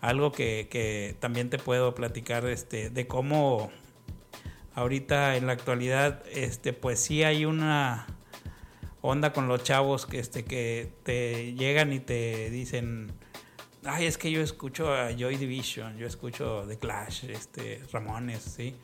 [0.00, 3.70] algo que, que también te puedo platicar este, de cómo
[4.74, 8.08] ahorita en la actualidad, este, pues sí hay una
[9.02, 13.12] onda con los chavos que, este, que te llegan y te dicen,
[13.84, 18.74] ay, es que yo escucho a Joy Division, yo escucho The Clash, este, Ramones, ¿sí?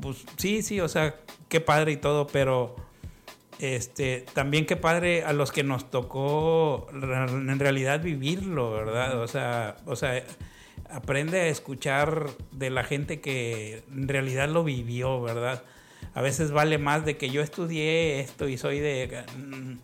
[0.00, 1.16] pues, sí, sí, o sea,
[1.48, 2.76] qué padre y todo, pero
[3.58, 9.20] este, también qué padre a los que nos tocó en realidad vivirlo, ¿verdad?
[9.20, 10.24] O sea, o sea,
[10.90, 15.62] aprende a escuchar de la gente que en realidad lo vivió, ¿verdad?
[16.14, 19.24] A veces vale más de que yo estudié esto y soy de...
[19.36, 19.78] Mm,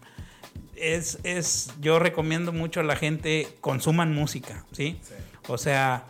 [0.76, 4.98] es, es, yo recomiendo mucho a la gente consuman música, ¿sí?
[5.02, 5.14] sí.
[5.48, 6.06] O sea,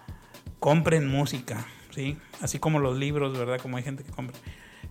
[0.61, 2.18] compren música, ¿sí?
[2.41, 3.59] Así como los libros, ¿verdad?
[3.61, 4.37] Como hay gente que compra.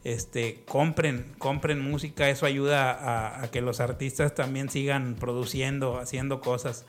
[0.04, 6.86] Este, compren, compren música, eso ayuda a, que los artistas también sigan produciendo, haciendo cosas.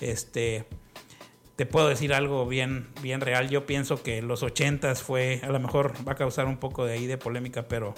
[0.00, 0.64] Este,
[1.62, 3.48] te puedo decir algo bien, bien real.
[3.48, 6.94] Yo pienso que los ochentas fue, a lo mejor va a causar un poco de
[6.94, 7.94] ahí de polémica, pero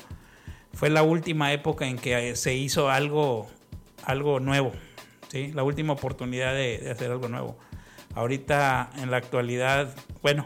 [0.74, 3.48] fue la última época en que se hizo algo,
[4.04, 4.72] algo nuevo,
[5.30, 5.50] ¿sí?
[5.54, 7.56] La última oportunidad de, de hacer algo nuevo.
[8.14, 10.44] Ahorita, en la actualidad, bueno,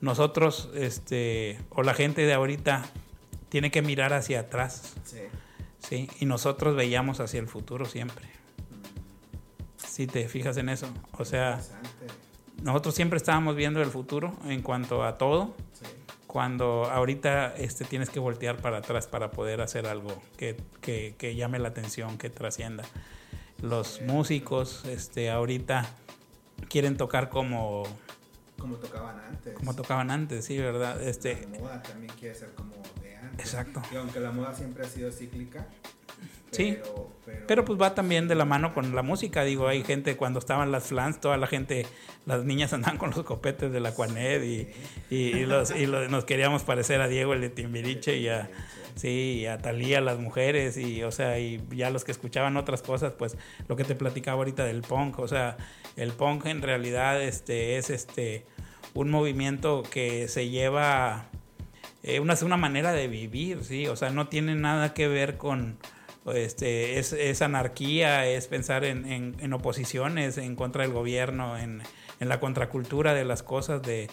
[0.00, 2.84] nosotros, este, o la gente de ahorita,
[3.48, 4.96] tiene que mirar hacia atrás.
[5.04, 5.20] Sí.
[5.78, 6.10] ¿sí?
[6.18, 8.26] Y nosotros veíamos hacia el futuro siempre.
[9.76, 10.88] Si te fijas en eso.
[11.16, 11.60] O sea,
[12.62, 15.54] nosotros siempre estábamos viendo el futuro en cuanto a todo.
[15.72, 15.86] Sí.
[16.26, 21.34] Cuando ahorita este, tienes que voltear para atrás para poder hacer algo que, que, que
[21.34, 22.84] llame la atención, que trascienda.
[23.62, 25.86] Los músicos este, ahorita
[26.68, 27.82] quieren tocar como
[28.58, 29.54] Como tocaban antes.
[29.54, 31.02] Como tocaban antes, sí, ¿verdad?
[31.02, 33.46] Este, la moda también quiere ser como de antes.
[33.46, 33.82] Exacto.
[33.92, 35.66] Y aunque la moda siempre ha sido cíclica.
[36.50, 36.78] Sí,
[37.46, 39.44] pero, pues va también de la mano con la música.
[39.44, 41.86] Digo, hay gente, cuando estaban las flans, toda la gente,
[42.26, 44.68] las niñas andaban con los copetes de la Cuanet y,
[45.10, 48.50] y, los, y nos queríamos parecer a Diego el de Timbiriche y a,
[48.94, 53.12] sí, a Talía, las mujeres, y o sea, y ya los que escuchaban otras cosas,
[53.18, 53.36] pues
[53.68, 55.56] lo que te platicaba ahorita del punk, o sea,
[55.96, 58.44] el punk en realidad este, es este,
[58.94, 61.26] un movimiento que se lleva,
[62.02, 63.86] eh, una, una manera de vivir, ¿sí?
[63.86, 65.78] O sea, no tiene nada que ver con
[66.26, 71.82] este, es, anarquía, es pensar en, oposiciones, en contra del gobierno, en,
[72.18, 74.08] la contracultura de las cosas, de,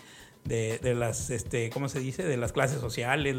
[0.95, 2.24] las, este, ¿cómo se dice?
[2.24, 3.36] De las clases sociales,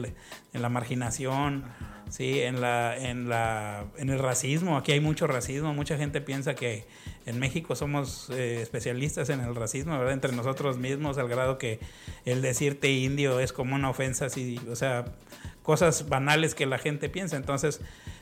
[0.52, 1.64] en la marginación,
[2.10, 4.76] sí, en la, en la, en el racismo.
[4.76, 5.72] Aquí hay mucho racismo.
[5.72, 6.86] Mucha gente piensa que
[7.26, 10.14] en México somos eh, especialistas en el racismo, ¿verdad?
[10.14, 11.80] Entre nosotros mismos, al grado que
[12.24, 15.06] el decirte indio es como una ofensa, así, o sea,
[15.62, 17.36] cosas banales que la gente piensa.
[17.36, 17.80] Entonces,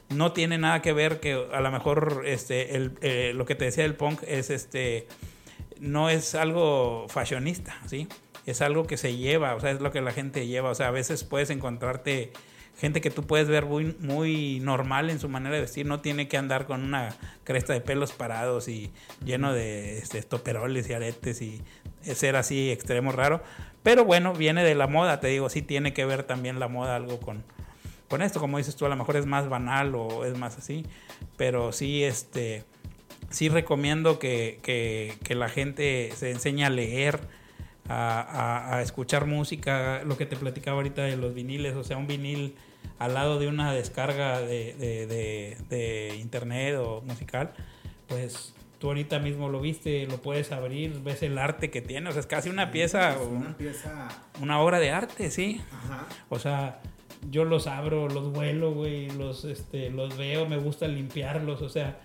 [0.08, 3.64] no tiene nada que ver que a lo mejor este, el, eh, lo que te
[3.64, 5.06] decía del punk es este
[5.80, 8.08] no es algo fashionista, ¿sí?
[8.46, 10.88] Es algo que se lleva, o sea, es lo que la gente lleva, o sea,
[10.88, 12.32] a veces puedes encontrarte
[12.78, 16.28] gente que tú puedes ver muy, muy normal en su manera de vestir, no tiene
[16.28, 18.92] que andar con una cresta de pelos parados y
[19.24, 21.62] lleno de este, estoperoles y aretes y
[22.02, 23.42] ser así extremo raro,
[23.82, 26.96] pero bueno, viene de la moda, te digo, sí tiene que ver también la moda
[26.96, 27.44] algo con,
[28.08, 30.84] con esto, como dices tú, a lo mejor es más banal o es más así,
[31.36, 32.64] pero sí, este,
[33.30, 37.20] sí recomiendo que, que, la gente se enseñe a leer,
[37.88, 42.06] a, a, escuchar música, lo que te platicaba ahorita de los viniles, o sea, un
[42.06, 42.56] vinil
[42.98, 47.52] al lado de una descarga de, de, de, internet o musical,
[48.08, 52.12] pues tú ahorita mismo lo viste, lo puedes abrir, ves el arte que tiene, o
[52.12, 54.08] sea, es casi una pieza, una, pieza...
[54.40, 55.60] una obra de arte, sí.
[55.72, 56.06] Ajá.
[56.28, 56.80] O sea,
[57.30, 62.00] yo los abro, los vuelo, güey, los, este, los veo, me gusta limpiarlos, o sea,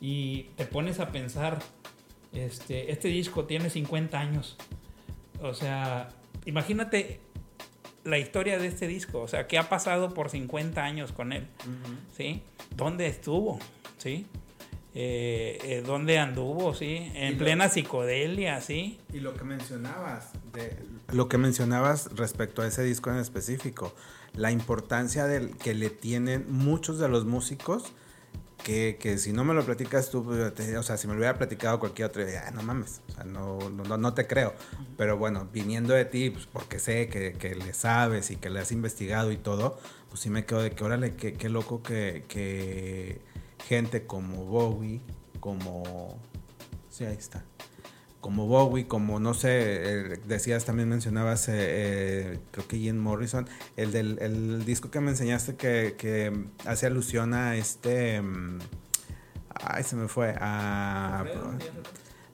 [0.00, 1.60] y te pones a pensar,
[2.32, 4.56] este, este disco tiene 50 años,
[5.40, 6.08] o sea,
[6.44, 7.20] imagínate
[8.04, 11.46] la historia de este disco, o sea, qué ha pasado por 50 años con él,
[12.16, 12.42] ¿sí?
[12.74, 13.58] ¿Dónde estuvo?
[13.98, 14.26] ¿Sí?
[14.98, 18.98] Eh, eh, dónde anduvo, sí, en plena psicodelia, sí.
[19.12, 20.74] Y lo que mencionabas, de,
[21.12, 23.94] lo que mencionabas respecto a ese disco en específico,
[24.36, 27.92] la importancia del, que le tienen muchos de los músicos,
[28.62, 31.36] que, que si no me lo platicas tú, pues, o sea, si me lo hubiera
[31.38, 34.54] platicado cualquier otro, día, no mames, o sea, no, no, no, te creo.
[34.96, 38.60] Pero bueno, viniendo de ti, pues porque sé que, que, le sabes y que le
[38.60, 39.78] has investigado y todo,
[40.08, 43.20] pues sí me quedo de que órale, qué, qué loco que, que
[43.66, 45.00] gente como Bowie,
[45.40, 46.18] como...
[46.90, 47.44] Sí, ahí está.
[48.26, 53.48] Como Bowie, como no sé, eh, decías también mencionabas, eh, eh, creo que Jim Morrison,
[53.76, 56.32] el del el disco que me enseñaste que, que
[56.64, 58.20] hace alusión a este...
[58.20, 58.58] Mm,
[59.54, 60.34] ay, se me fue.
[60.40, 61.24] A,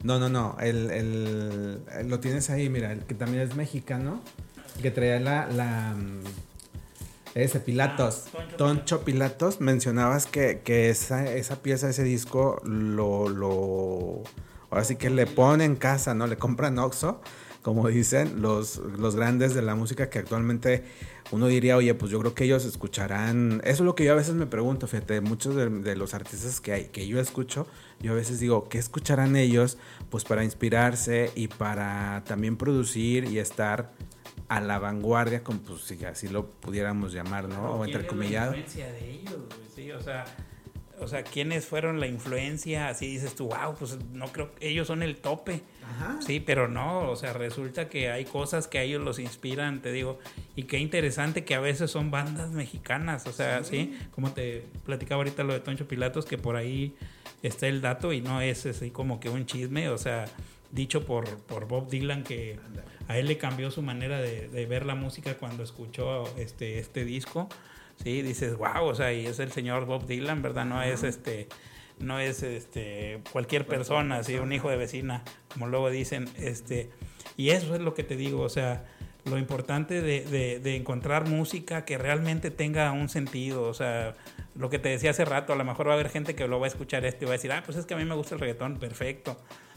[0.02, 0.56] no, no, no.
[0.60, 4.22] El, el, lo tienes ahí, mira, el que también es mexicano,
[4.80, 6.22] que traía la, la mm,
[7.34, 8.28] ese, Pilatos.
[8.32, 9.60] Ah, Toncho, Pilatos.
[9.60, 14.22] Mencionabas que, que esa, esa, pieza, ese disco, lo, lo.
[14.72, 16.26] Ahora sí que le ponen en casa, ¿no?
[16.26, 17.20] Le compran Oxo,
[17.60, 20.82] como dicen los, los grandes de la música que actualmente
[21.30, 23.60] uno diría, oye, pues yo creo que ellos escucharán.
[23.64, 26.62] Eso es lo que yo a veces me pregunto, fíjate, muchos de, de, los artistas
[26.62, 27.66] que hay, que yo escucho,
[28.00, 29.76] yo a veces digo, ¿qué escucharán ellos?
[30.08, 33.92] Pues para inspirarse y para también producir y estar
[34.48, 37.74] a la vanguardia, como pues si así lo pudiéramos llamar, ¿no?
[37.74, 38.52] o entrecomillado.
[38.52, 39.36] La influencia de ellos,
[39.74, 40.24] sí, o sea,
[41.02, 42.88] o sea, ¿quiénes fueron la influencia?
[42.88, 45.62] Así dices tú, wow, pues no creo, ellos son el tope.
[45.84, 46.18] Ajá.
[46.20, 49.92] Sí, pero no, o sea, resulta que hay cosas que a ellos los inspiran, te
[49.92, 50.18] digo,
[50.56, 55.18] y qué interesante que a veces son bandas mexicanas, o sea, sí, como te platicaba
[55.20, 56.94] ahorita lo de Toncho Pilatos, que por ahí
[57.42, 60.26] está el dato y no es así como que un chisme, o sea,
[60.70, 62.58] dicho por, por Bob Dylan que
[63.08, 67.48] a él le cambió su manera de, ver la música cuando escuchó este, este disco.
[68.02, 70.64] Sí, dices, wow, o sea, y es el señor Bob Dylan, ¿verdad?
[70.64, 71.48] No es este
[71.98, 75.22] no es este cualquier persona, así un hijo de vecina,
[75.52, 76.90] como luego dicen, este
[77.36, 78.84] y eso es lo que te digo, o sea,
[79.24, 84.16] lo importante de, de, de, encontrar música que realmente tenga un sentido, o sea,
[84.56, 86.58] lo que te decía hace rato, a lo mejor va a haber gente que lo
[86.58, 88.16] va a escuchar esto y va a decir, ah, pues es que a mí me
[88.16, 89.36] gusta el reggaetón, perfecto,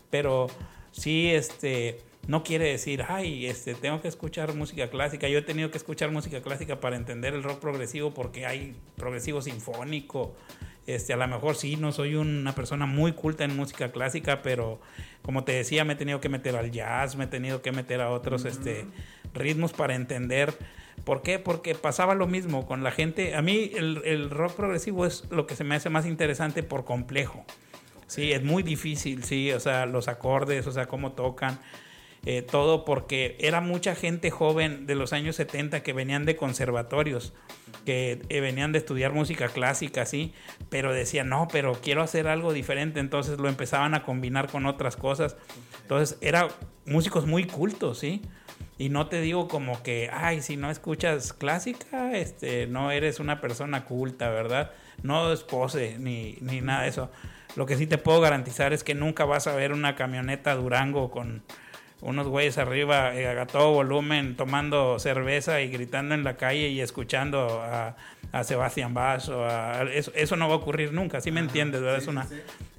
[0.10, 0.48] pero
[0.92, 5.28] sí, este, no quiere decir, ay, este, tengo que escuchar música clásica.
[5.28, 9.42] Yo he tenido que escuchar música clásica para entender el rock progresivo porque hay progresivo
[9.42, 10.36] sinfónico,
[10.88, 14.80] Este, a lo mejor sí, no soy una persona muy culta en música clásica, pero
[15.24, 18.02] como te decía, me he tenido que meter al jazz, me he tenido que meter
[18.02, 18.86] a otros este,
[19.34, 20.54] ritmos para entender.
[21.04, 21.40] ¿Por qué?
[21.40, 23.36] Porque pasaba lo mismo con la gente.
[23.36, 26.86] A mí el, el rock progresivo es lo que se me hace más interesante por
[26.86, 27.46] complejo.
[28.08, 31.60] Sí, es muy difícil, sí, o sea, los acordes, o sea, cómo tocan.
[32.28, 37.34] Eh, todo porque era mucha gente joven de los años 70 que venían de conservatorios,
[37.86, 40.34] que eh, venían de estudiar música clásica, sí,
[40.70, 44.96] pero decían, no, pero quiero hacer algo diferente, entonces lo empezaban a combinar con otras
[44.96, 45.38] cosas.
[45.84, 46.48] Entonces, eran
[46.88, 48.24] músicos muy cultos, sí.
[48.78, 53.40] Y no te digo como que, ay, si no escuchas clásica, este, no eres una
[53.40, 54.72] persona culta, ¿verdad?
[55.04, 57.12] No es pose ni, ni nada de eso.
[57.56, 61.10] Lo que sí te puedo garantizar es que nunca vas a ver una camioneta Durango
[61.10, 61.44] con
[62.06, 66.80] unos güeyes arriba eh, a todo volumen tomando cerveza y gritando en la calle y
[66.80, 67.98] escuchando a,
[68.32, 71.82] a Sebastián Bach o a, eso, eso, no va a ocurrir nunca, ¿sí me entiendes?
[71.82, 71.98] ¿verdad?
[71.98, 72.28] es, una,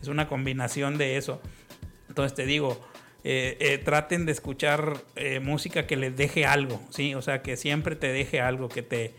[0.00, 1.40] es una combinación de eso.
[2.08, 2.80] Entonces te digo,
[3.24, 7.16] eh, eh, traten de escuchar eh, música que les deje algo, ¿sí?
[7.16, 9.14] O sea, que siempre te deje algo, que te,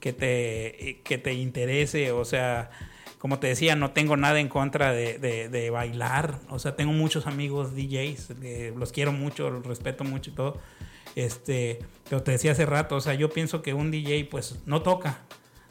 [0.00, 2.70] que te, que te interese, o sea
[3.22, 6.40] como te decía, no tengo nada en contra de, de, bailar.
[6.50, 8.30] O sea, tengo muchos amigos DJs,
[8.76, 10.58] los quiero mucho, los respeto mucho y todo.
[11.14, 11.78] Este,
[12.10, 15.20] pero te decía hace rato, o sea, yo pienso que un DJ pues no toca,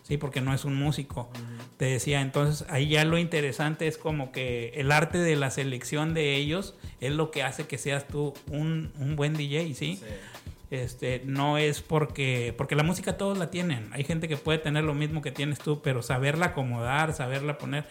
[0.02, 0.16] ¿sí?
[0.16, 1.30] Porque no es un músico.
[1.76, 6.14] Te decía, entonces ahí ya lo interesante es como que el arte de la selección
[6.14, 9.98] de ellos es lo que hace que seas tú un, un buen DJ, ¿sí?
[9.98, 10.06] sí.
[10.72, 13.90] Este, no es porque, porque la música todos la tienen.
[13.92, 17.86] Hay gente que puede tener lo mismo que tienes tú, pero saberla acomodar, saberla poner.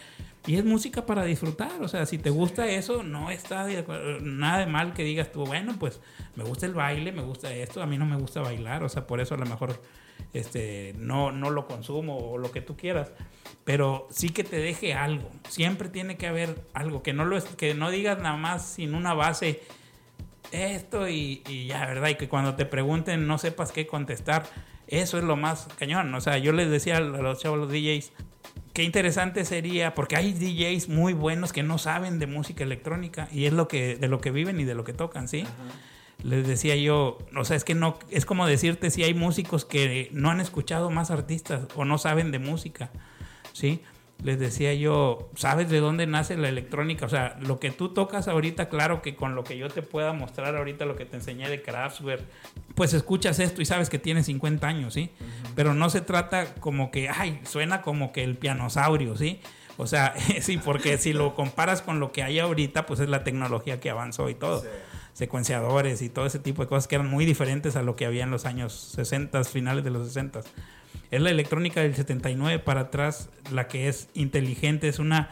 [0.47, 1.79] Y es música para disfrutar.
[1.83, 3.67] O sea, si te gusta eso, no está
[4.21, 6.01] nada de mal que digas tú, bueno, pues
[6.35, 8.83] me gusta el baile, me gusta esto, a mí no me gusta bailar.
[8.83, 9.79] O sea, por eso a lo mejor
[10.33, 13.11] este, no, no lo consumo o lo que tú quieras.
[13.63, 15.29] Pero sí que te deje algo.
[15.47, 17.03] Siempre tiene que haber algo.
[17.03, 19.61] Que no, lo, que no digas nada más sin una base
[20.51, 22.09] esto y, ya, ¿verdad?
[22.09, 24.43] Y que cuando te pregunten no sepas qué contestar.
[24.87, 26.13] Eso es lo más cañón.
[26.13, 28.11] O sea, yo les decía a los chavos, los DJs,
[28.73, 33.45] qué interesante sería, porque hay DJs muy buenos que no saben de música electrónica y
[33.45, 35.45] es lo que, de lo que viven y de lo que tocan, ¿sí?
[36.23, 40.09] Les decía yo, o sea, es que no, es como decirte si hay músicos que
[40.11, 42.91] no han escuchado más artistas o no saben de música,
[43.53, 43.81] ¿sí?
[44.23, 47.05] Les decía yo, ¿sabes de dónde nace la electrónica?
[47.05, 50.13] O sea, lo que tú tocas ahorita, claro que con lo que yo te pueda
[50.13, 52.23] mostrar ahorita, lo que te enseñé de Kraftwerk,
[52.75, 55.09] pues escuchas esto y sabes que tiene 50 años, ¿sí?
[55.55, 59.39] Pero no se trata como que, ay, suena como que el pianosaurio, ¿sí?
[59.77, 63.23] O sea, sí, porque si lo comparas con lo que hay ahorita, pues es la
[63.23, 64.63] tecnología que avanzó y todo.
[65.13, 68.23] Secuenciadores y todo ese tipo de cosas que eran muy diferentes a lo que había
[68.23, 70.41] en los años 60, finales de los 60.
[71.11, 75.29] Es la electrónica del 79 para atrás, la que es inteligente, es una...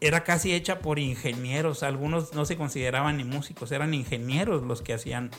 [0.00, 4.94] Era casi hecha por ingenieros, algunos no se consideraban ni músicos, eran ingenieros los que
[4.94, 5.30] hacían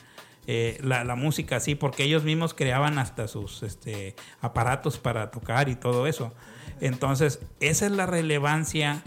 [0.47, 5.69] eh, la, la, música así, porque ellos mismos creaban hasta sus este, aparatos para tocar
[5.69, 6.33] y todo eso.
[6.81, 9.01] Entonces, esa es la relevancia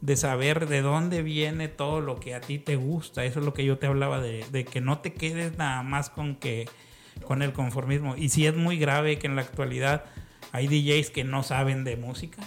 [0.00, 3.24] de saber de dónde viene todo lo que a ti te gusta.
[3.24, 6.10] Eso es lo que yo te hablaba de, de que no te quedes nada más
[6.10, 6.66] con que
[7.28, 8.16] con el conformismo.
[8.16, 10.06] Y sí es muy grave que en la actualidad
[10.50, 12.42] hay DJs que no saben de música,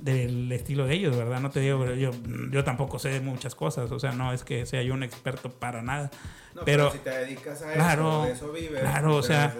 [0.00, 1.40] del estilo de ellos, ¿verdad?
[1.40, 2.12] No te digo, yo,
[2.52, 5.50] yo tampoco sé de muchas cosas, o sea, no es que sea yo un experto
[5.50, 6.12] para nada.
[6.64, 9.52] pero, si te dedicas a claro, eso, de eso vives, claro, o sea,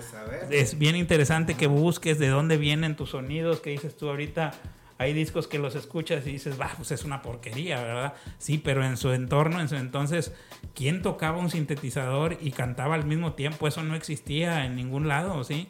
[0.51, 4.53] es bien interesante que busques de dónde vienen tus sonidos, que dices tú ahorita,
[4.99, 8.14] hay discos que los escuchas y dices, bah, pues es una porquería, ¿verdad?
[8.38, 10.32] Sí, pero en su entorno, en su entonces,
[10.74, 13.68] ¿quién tocaba un sintetizador y cantaba al mismo tiempo?
[13.68, 15.68] Eso no existía en ningún lado, ¿sí?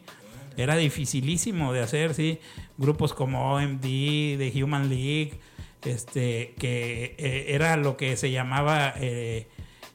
[0.57, 2.39] Era dificilísimo de hacer, ¿sí?
[2.77, 5.39] Grupos como OMD, The Human League,
[5.83, 8.93] este, que eh, era lo que se llamaba...
[8.97, 9.47] Eh,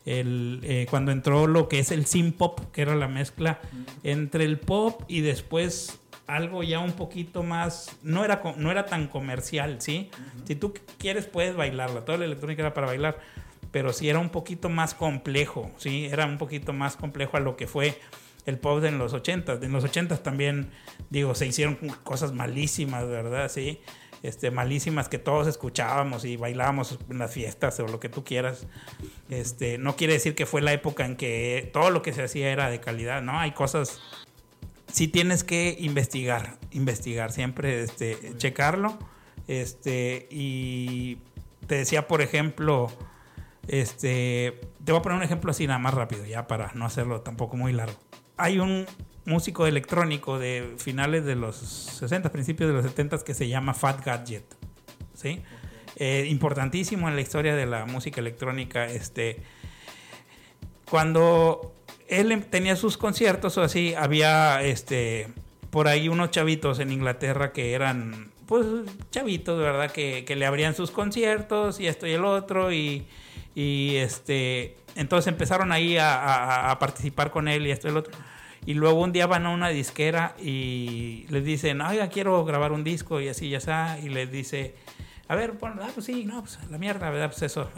[0.07, 3.61] el, eh, cuando entró lo que es el synth pop, que era la mezcla
[4.03, 9.09] entre el pop y después algo ya un poquito más, no era, no era tan
[9.09, 10.11] comercial, ¿sí?
[10.45, 13.19] Si tú quieres puedes bailarla, toda la electrónica era para bailar,
[13.71, 16.07] pero sí era un poquito más complejo, ¿sí?
[16.07, 17.99] Era un poquito más complejo a lo que fue
[18.47, 19.55] el pop en los 80.
[19.63, 20.71] En los 80 también,
[21.11, 23.51] digo, se hicieron cosas malísimas, ¿verdad?
[23.51, 23.81] Sí,
[24.23, 28.67] este, malísimas que todos escuchábamos y bailábamos en las fiestas o lo que tú quieras.
[29.29, 32.51] Este, no quiere decir que fue la época en que todo lo que se hacía
[32.51, 33.39] era de calidad, ¿no?
[33.39, 34.01] Hay cosas
[34.95, 38.97] sí tienes que investigar, investigar, siempre este, checarlo.
[39.49, 41.19] Este, y
[41.67, 42.87] te decía, por ejemplo,
[43.67, 47.23] este, te voy a poner un ejemplo así nada más rápido, ya para no hacerlo
[47.23, 47.99] tampoco muy largo.
[48.37, 48.87] Hay un
[49.25, 54.05] músico electrónico de finales de los 60, principios de los 70 que se llama Fat
[54.05, 54.45] Gadget.
[55.15, 55.43] ¿sí?
[55.97, 58.87] Eh, importantísimo en la historia de la música electrónica.
[58.87, 59.43] Este,
[60.89, 61.74] cuando
[62.09, 65.29] él em, tenía sus conciertos o así, había este,
[65.71, 68.67] por ahí unos chavitos en Inglaterra que eran, pues,
[69.11, 69.91] chavitos, ¿verdad?
[69.91, 73.07] Que, que le abrían sus conciertos y esto y el otro y,
[73.55, 78.13] y este, entonces empezaron ahí a, participar con él y esto y el otro.
[78.67, 82.83] Y luego un día van a una disquera y les dicen, oiga, quiero grabar un
[82.83, 83.99] disco y así ya está.
[83.99, 84.75] Y les dice,
[85.29, 87.31] a ver, bueno, ah, pues sí, no, pues la mierda, ¿verdad?
[87.31, 87.71] Pues eso.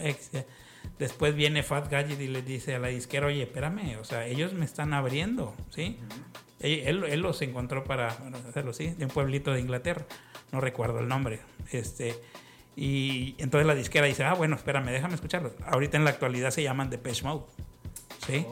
[0.99, 4.55] Después viene Fat Gadget y le dice a la disquera, oye, espérame, o sea, ellos
[4.55, 5.99] me están abriendo, ¿sí?
[6.61, 8.09] él, él, los encontró para
[8.49, 8.89] hacerlo, ¿sí?
[8.97, 10.07] De un pueblito de Inglaterra,
[10.53, 11.41] no recuerdo el nombre.
[11.71, 12.15] Este,
[12.77, 15.53] y entonces la disquera dice, ah, bueno, espérame, déjame escucharlos.
[15.67, 17.45] Ahorita en la actualidad se llaman Depeche Mode,
[18.27, 18.47] ¿sí?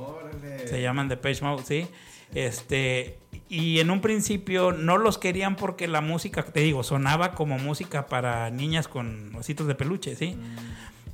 [0.67, 1.87] Se llaman Depeche Mode, ¿sí?
[2.35, 3.19] Este,
[3.49, 8.07] y en un principio no los querían porque la música, te digo, sonaba como música
[8.07, 10.35] para niñas con ositos de peluche, ¿sí?
[10.35, 10.57] Mm.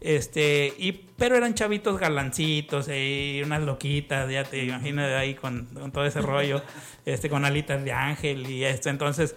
[0.01, 6.07] Este, y, pero eran chavitos galancitos y unas loquitas, ya te imaginas ahí con, todo
[6.07, 6.63] ese rollo,
[7.05, 8.89] este, con alitas de ángel y esto.
[8.89, 9.37] Entonces,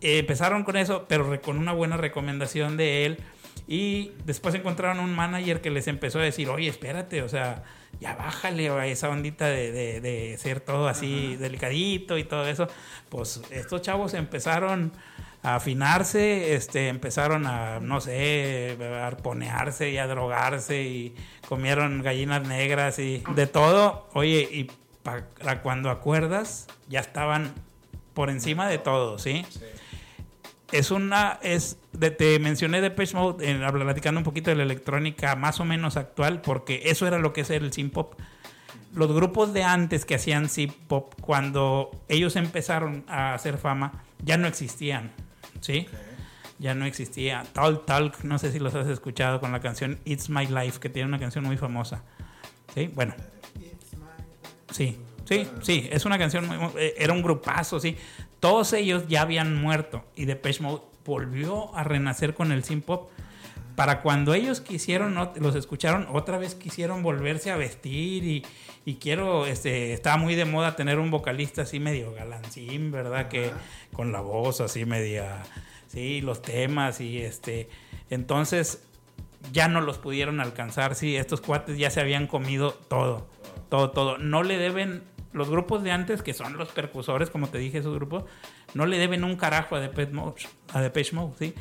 [0.00, 3.18] empezaron con eso, pero con una buena recomendación de él.
[3.68, 7.62] Y después encontraron un manager que les empezó a decir, oye, espérate, o sea,
[8.00, 12.66] ya bájale a esa ondita de, de, ser todo así delicadito y todo eso.
[13.10, 14.92] Pues estos chavos empezaron
[15.42, 21.14] a afinarse, este, empezaron a, no sé, a arponearse y a drogarse y
[21.48, 24.08] comieron gallinas negras y de todo.
[24.12, 24.70] Oye, y
[25.02, 27.52] para cuando acuerdas, ya estaban
[28.12, 29.46] por encima de todo, ¿sí?
[30.72, 34.62] Es una, es, de, te mencioné de Page Mode, en, platicando un poquito de la
[34.62, 38.14] electrónica más o menos actual, porque eso era lo que es el synth pop
[38.94, 44.36] los grupos de antes que hacían synth pop, cuando ellos empezaron a hacer fama, ya
[44.36, 45.12] no existían.
[45.60, 45.86] ¿Sí?
[46.58, 47.44] Ya no existía.
[47.52, 50.88] Talk Talk, no sé si los has escuchado con la canción It's My Life, que
[50.88, 52.02] tiene una canción muy famosa.
[52.74, 52.90] ¿Sí?
[52.94, 53.14] Bueno.
[54.70, 57.96] Sí, sí, sí, es una canción muy, eh, era un grupazo, sí.
[58.38, 63.10] Todos ellos ya habían muerto y Depeche Mode volvió a renacer con el synth pop.
[63.76, 68.46] Para cuando ellos quisieron, los escucharon, otra vez quisieron volverse a vestir y,
[68.84, 73.28] y quiero, este, estaba muy de moda tener un vocalista así medio galancín, ¿verdad?
[73.28, 73.50] Que
[73.92, 75.42] con la voz así media,
[75.86, 77.68] sí, los temas y este,
[78.10, 78.82] entonces
[79.52, 83.26] ya no los pudieron alcanzar, sí, estos cuates ya se habían comido todo,
[83.68, 84.18] todo, todo.
[84.18, 85.02] No le deben,
[85.32, 88.24] los grupos de antes, que son los percusores, como te dije, esos grupos,
[88.74, 90.42] no le deben un carajo a Depeche Mode,
[90.72, 91.54] a Depeche Mode, sí,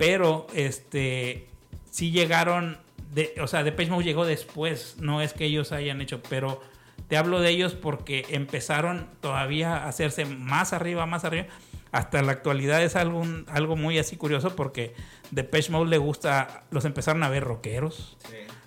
[0.00, 1.46] pero este,
[1.90, 2.78] sí llegaron
[3.12, 6.62] de, o sea, Depeche Mode llegó después, no es que ellos hayan hecho, pero
[7.08, 11.48] te hablo de ellos porque empezaron todavía a hacerse más arriba, más arriba.
[11.92, 14.94] Hasta la actualidad es algo, algo muy así curioso porque
[15.32, 18.16] Depeche Mode le gusta, los empezaron a ver rockeros,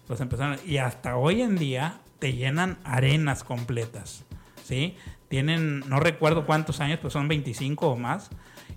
[0.08, 4.24] los empezaron, y hasta hoy en día te llenan arenas completas,
[4.64, 4.98] ¿sí?
[5.30, 8.30] Tienen, no recuerdo cuántos años, pues son 25 o más,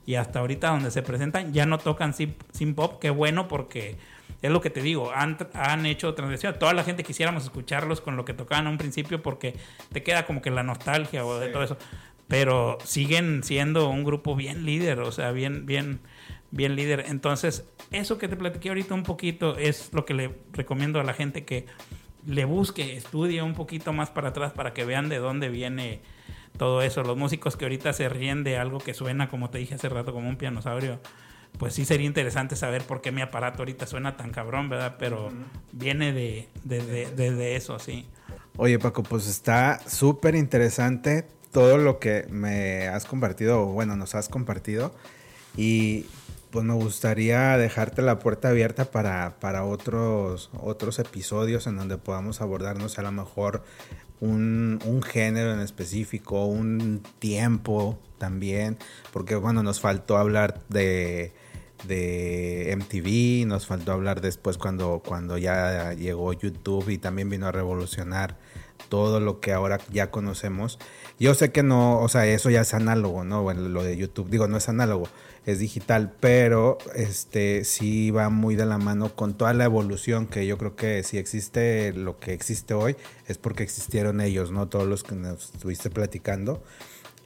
[0.06, 3.96] y hasta ahorita donde se presentan ya no tocan sin, pop, qué bueno porque
[4.40, 6.56] es lo que te digo, han, han hecho transición.
[6.58, 9.56] Toda la gente quisiéramos escucharlos con lo que tocaban a un principio porque
[9.92, 11.76] te queda como que la nostalgia o de todo eso.
[12.28, 16.00] Pero siguen siendo un grupo bien líder, o sea, bien, bien,
[16.50, 17.06] bien líder.
[17.08, 21.14] Entonces, eso que te platiqué ahorita un poquito es lo que le recomiendo a la
[21.14, 21.66] gente que
[22.26, 26.00] le busque, estudie un poquito más para atrás para que vean de dónde viene
[26.56, 27.02] todo eso.
[27.02, 30.12] Los músicos que ahorita se ríen de algo que suena, como te dije hace rato,
[30.12, 31.00] como un pianosaurio
[31.58, 34.96] pues sí sería interesante saber por qué mi aparato ahorita suena tan cabrón, ¿verdad?
[34.98, 35.30] Pero
[35.72, 38.06] viene de, de, eso, sí.
[38.56, 44.14] Oye, Paco, pues está súper interesante todo lo que me has compartido, o bueno, nos
[44.14, 44.94] has compartido.
[45.56, 46.06] Y
[46.50, 52.40] pues me gustaría dejarte la puerta abierta para, para otros, otros episodios en donde podamos
[52.40, 53.62] abordarnos a lo mejor
[54.20, 58.78] un, un, género en específico, un tiempo también,
[59.12, 61.32] porque bueno, nos faltó hablar de
[61.84, 67.52] de MTV, nos faltó hablar después cuando, cuando ya llegó YouTube y también vino a
[67.52, 68.36] revolucionar
[68.88, 70.78] todo lo que ahora ya conocemos.
[71.18, 73.42] Yo sé que no, o sea, eso ya es análogo, ¿no?
[73.42, 75.08] Bueno, lo de YouTube, digo, no es análogo,
[75.46, 80.44] es digital, pero este sí va muy de la mano con toda la evolución que
[80.44, 82.96] yo creo que si existe lo que existe hoy
[83.28, 84.68] es porque existieron ellos, ¿no?
[84.68, 86.62] Todos los que nos estuviste platicando.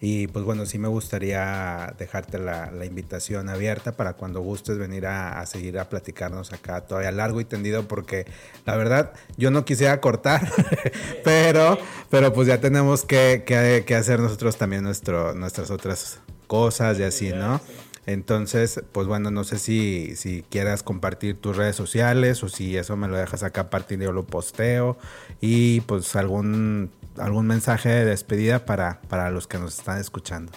[0.02, 5.44] Y pues bueno, sí me gustaría dejarte la, invitación abierta para cuando gustes venir a,
[5.44, 8.24] seguir a platicarnos acá todavía largo y tendido porque
[8.64, 10.50] la verdad yo no quisiera cortar,
[11.24, 11.78] pero,
[12.08, 17.30] pero pues ya tenemos que, que, hacer nosotros también nuestro, nuestras otras cosas y así,
[17.30, 17.60] ¿no?
[18.06, 22.96] Entonces, pues bueno, no sé si, si quieras compartir tus redes sociales o si eso
[22.96, 24.98] me lo dejas acá a partir de yo lo posteo
[25.40, 30.52] y pues algún, algún mensaje de despedida para, para los que nos están escuchando.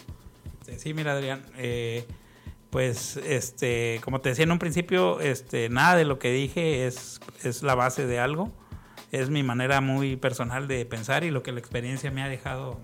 [0.78, 2.06] Sí, mira Adrián, eh,
[2.70, 7.20] pues este, como te decía en un principio, este, nada de lo que dije es,
[7.44, 8.52] es la base de algo,
[9.12, 12.80] es mi manera muy personal de pensar y lo que la experiencia me ha dejado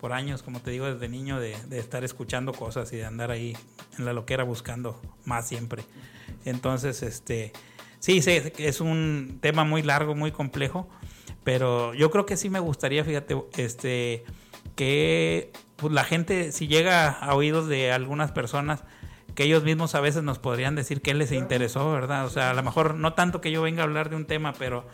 [0.00, 3.56] por años, como te digo, desde niño, de, estar escuchando cosas y de andar ahí
[3.98, 5.82] en la loquera buscando más siempre.
[6.44, 7.52] Entonces, este,
[7.98, 10.88] sí, que es un tema muy largo, muy complejo,
[11.44, 14.24] pero yo creo que sí me gustaría, fíjate, este,
[14.74, 18.84] que pues, la gente, si llega a oídos de algunas personas,
[19.34, 22.24] que ellos mismos a veces nos podrían decir qué les interesó, ¿verdad?
[22.24, 24.54] O sea, a lo mejor no tanto que yo venga a hablar de un tema,
[24.58, 24.86] pero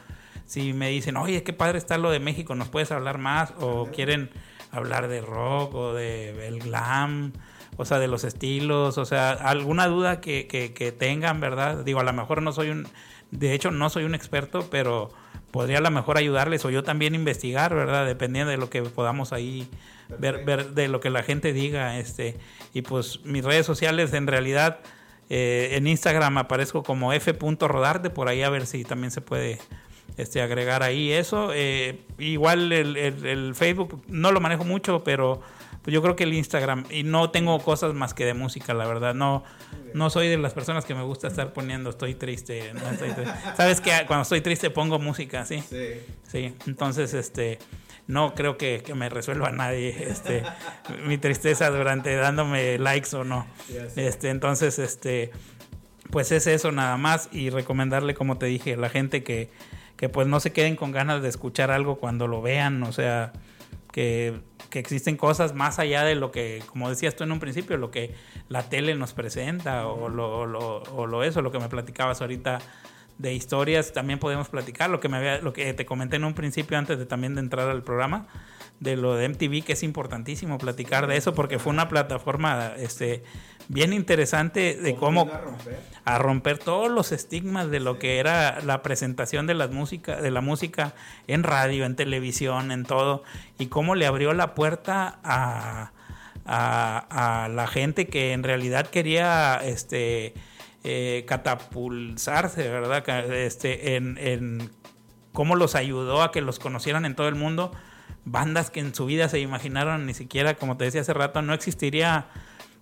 [0.44, 3.54] si me dicen, oye, qué padre está lo de México, ¿nos puedes hablar más?
[3.58, 4.30] O quieren
[4.70, 7.32] hablar de rock o de el glam,
[7.76, 11.84] o sea, de los estilos, o sea, alguna duda que, que, tengan, ¿verdad?
[11.84, 12.88] Digo, a lo mejor no soy un,
[13.30, 15.10] de hecho no soy un experto, pero
[15.50, 18.06] podría a lo mejor ayudarles o yo también investigar, ¿verdad?
[18.06, 19.68] Dependiendo de lo que podamos ahí
[20.18, 22.36] ver, ver de lo que la gente diga, este,
[22.72, 24.80] y pues mis redes sociales en realidad...
[25.28, 29.58] Eh, en Instagram aparezco como f.rodarte, por ahí a ver si también se puede
[30.16, 31.50] este, agregar ahí eso.
[31.54, 35.40] Eh, igual el, Facebook no lo manejo mucho, pero
[35.82, 38.86] pues yo creo que el Instagram, y no tengo cosas más que de música, la
[38.86, 39.44] verdad, no,
[39.94, 42.72] no soy de las personas que me gusta estar poniendo estoy triste.
[43.56, 45.62] Sabes que cuando estoy triste pongo música, ¿sí?
[45.68, 46.00] Sí.
[46.26, 47.58] Sí, entonces este
[48.06, 50.44] no creo que, me resuelva nadie este
[51.04, 53.46] mi tristeza durante dándome likes o no.
[53.96, 55.30] Este, entonces este
[56.10, 59.50] pues es eso nada más y recomendarle como te dije, la gente que
[59.96, 63.32] que pues no se queden con ganas de escuchar algo cuando lo vean, o sea,
[63.92, 64.40] que,
[64.72, 68.14] existen cosas más allá de lo que, como decías tú en un principio, lo que
[68.50, 72.58] la tele nos presenta o lo, o lo eso, lo que me platicabas ahorita
[73.18, 76.34] de historias, también podemos platicar, lo que, me había, lo que te comenté en un
[76.34, 78.26] principio antes de también de entrar al programa,
[78.80, 83.24] de lo de MTV, que es importantísimo platicar de eso, porque fue una plataforma este,
[83.68, 85.30] bien interesante de cómo
[86.04, 86.58] a romper?
[86.58, 90.94] todos los estigmas de lo que era la presentación de la música, de la música
[91.26, 93.22] en radio, en televisión, en todo,
[93.58, 95.92] y cómo le abrió la puerta a,
[96.44, 100.34] a, la gente que en realidad quería este
[100.84, 103.08] eh, catapulsarse, ¿verdad?
[103.32, 104.70] Este, en, en
[105.32, 107.72] cómo los ayudó a que los conocieran en todo el mundo
[108.26, 111.54] bandas que en su vida se imaginaron ni siquiera, como te decía hace rato, no
[111.54, 112.26] existiría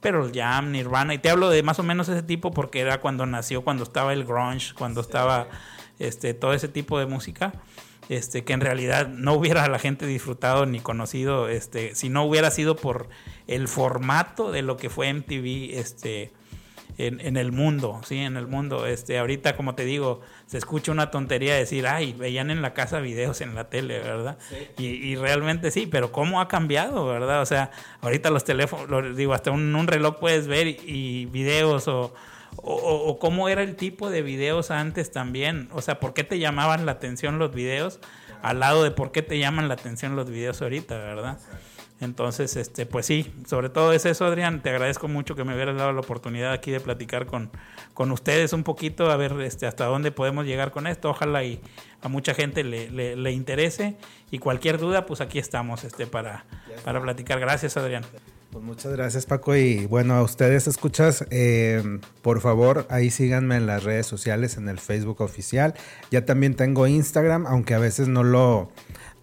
[0.05, 3.24] pero Jam, Nirvana, y te hablo de más o menos ese tipo porque era cuando
[3.24, 5.48] nació, cuando estaba el grunge, cuando estaba
[5.98, 7.55] este, todo ese tipo de música,
[8.10, 12.51] este, que en realidad no hubiera la gente disfrutado ni conocido, este, si no hubiera
[12.51, 13.09] sido por
[13.47, 16.35] el formato de lo que fue MTV, este,
[16.97, 18.87] en, el mundo, sí, en el mundo.
[18.87, 23.01] Este, ahorita, como te digo, se escucha una tontería decir, ay, veían en la casa
[23.01, 24.39] videos en la tele, ¿verdad?
[24.79, 27.43] Y, realmente sí, pero ¿cómo ha cambiado, verdad?
[27.43, 32.15] O sea, ahorita los teléfonos, digo, hasta un, un, reloj puedes ver y, videos o,
[32.57, 35.69] o, cómo era el tipo de videos antes también.
[35.73, 37.99] O sea, ¿por qué te llamaban la atención los videos
[38.43, 41.39] al lado de por qué te llaman la atención los videos ahorita, verdad?
[42.01, 44.62] Entonces, este, pues sí, sobre todo es eso, Adrián.
[44.62, 47.51] Te agradezco mucho que me hubieras dado la oportunidad aquí de platicar con,
[47.95, 51.11] con ustedes un poquito, a ver este, hasta dónde podemos llegar con esto.
[51.11, 51.61] Ojalá y
[52.03, 53.97] a mucha gente le, le, interese.
[54.31, 56.45] Y cualquier duda, pues aquí estamos este, para,
[56.85, 57.39] para platicar.
[57.39, 58.05] Gracias, Adrián.
[58.51, 59.57] Pues muchas gracias, Paco.
[59.57, 61.83] Y bueno, a ustedes escuchas, eh,
[62.23, 65.75] por favor, ahí síganme en las redes sociales, en el Facebook oficial.
[66.11, 68.71] Ya también tengo Instagram, aunque a veces no lo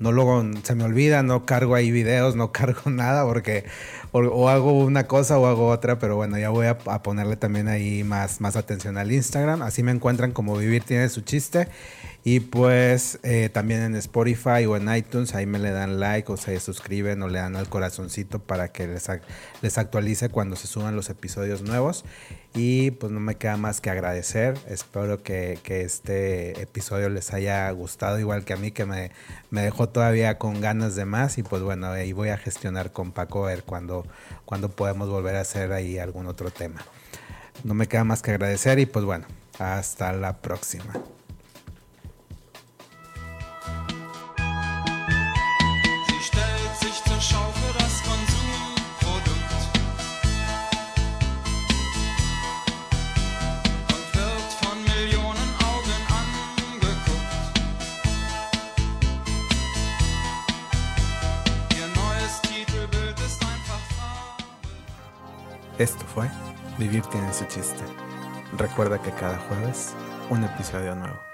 [0.02, 3.65] no luego se me olvida, no cargo ahí videos, no cargo nada porque
[4.11, 8.03] o, hago una cosa o hago otra, pero bueno, ya voy a, ponerle también ahí
[8.03, 9.61] más, más atención al Instagram.
[9.61, 11.69] Así me encuentran como Vivir tiene su chiste.
[12.23, 16.38] Y pues eh, también en Spotify o en iTunes, ahí me le dan like o
[16.38, 19.10] se suscriben o le dan al corazoncito para que les,
[19.61, 22.03] les actualice cuando se suban los episodios nuevos.
[22.53, 24.57] Y pues no me queda más que agradecer.
[24.68, 29.11] Espero que, este episodio les haya gustado igual que a mí, que me,
[29.52, 31.38] me, dejó todavía con ganas de más.
[31.38, 34.06] Y pues bueno, ahí voy a gestionar con Paco a ver cuando,
[34.45, 36.82] cuando podemos volver a hacer ahí algún otro tema.
[37.64, 39.26] No me queda más que agradecer y pues bueno,
[39.57, 40.94] hasta la próxima.
[65.81, 66.29] Esto fue
[66.77, 67.83] Vivir tiene su chiste.
[68.55, 69.95] Recuerda que cada jueves
[70.29, 71.30] un episodio nuevo.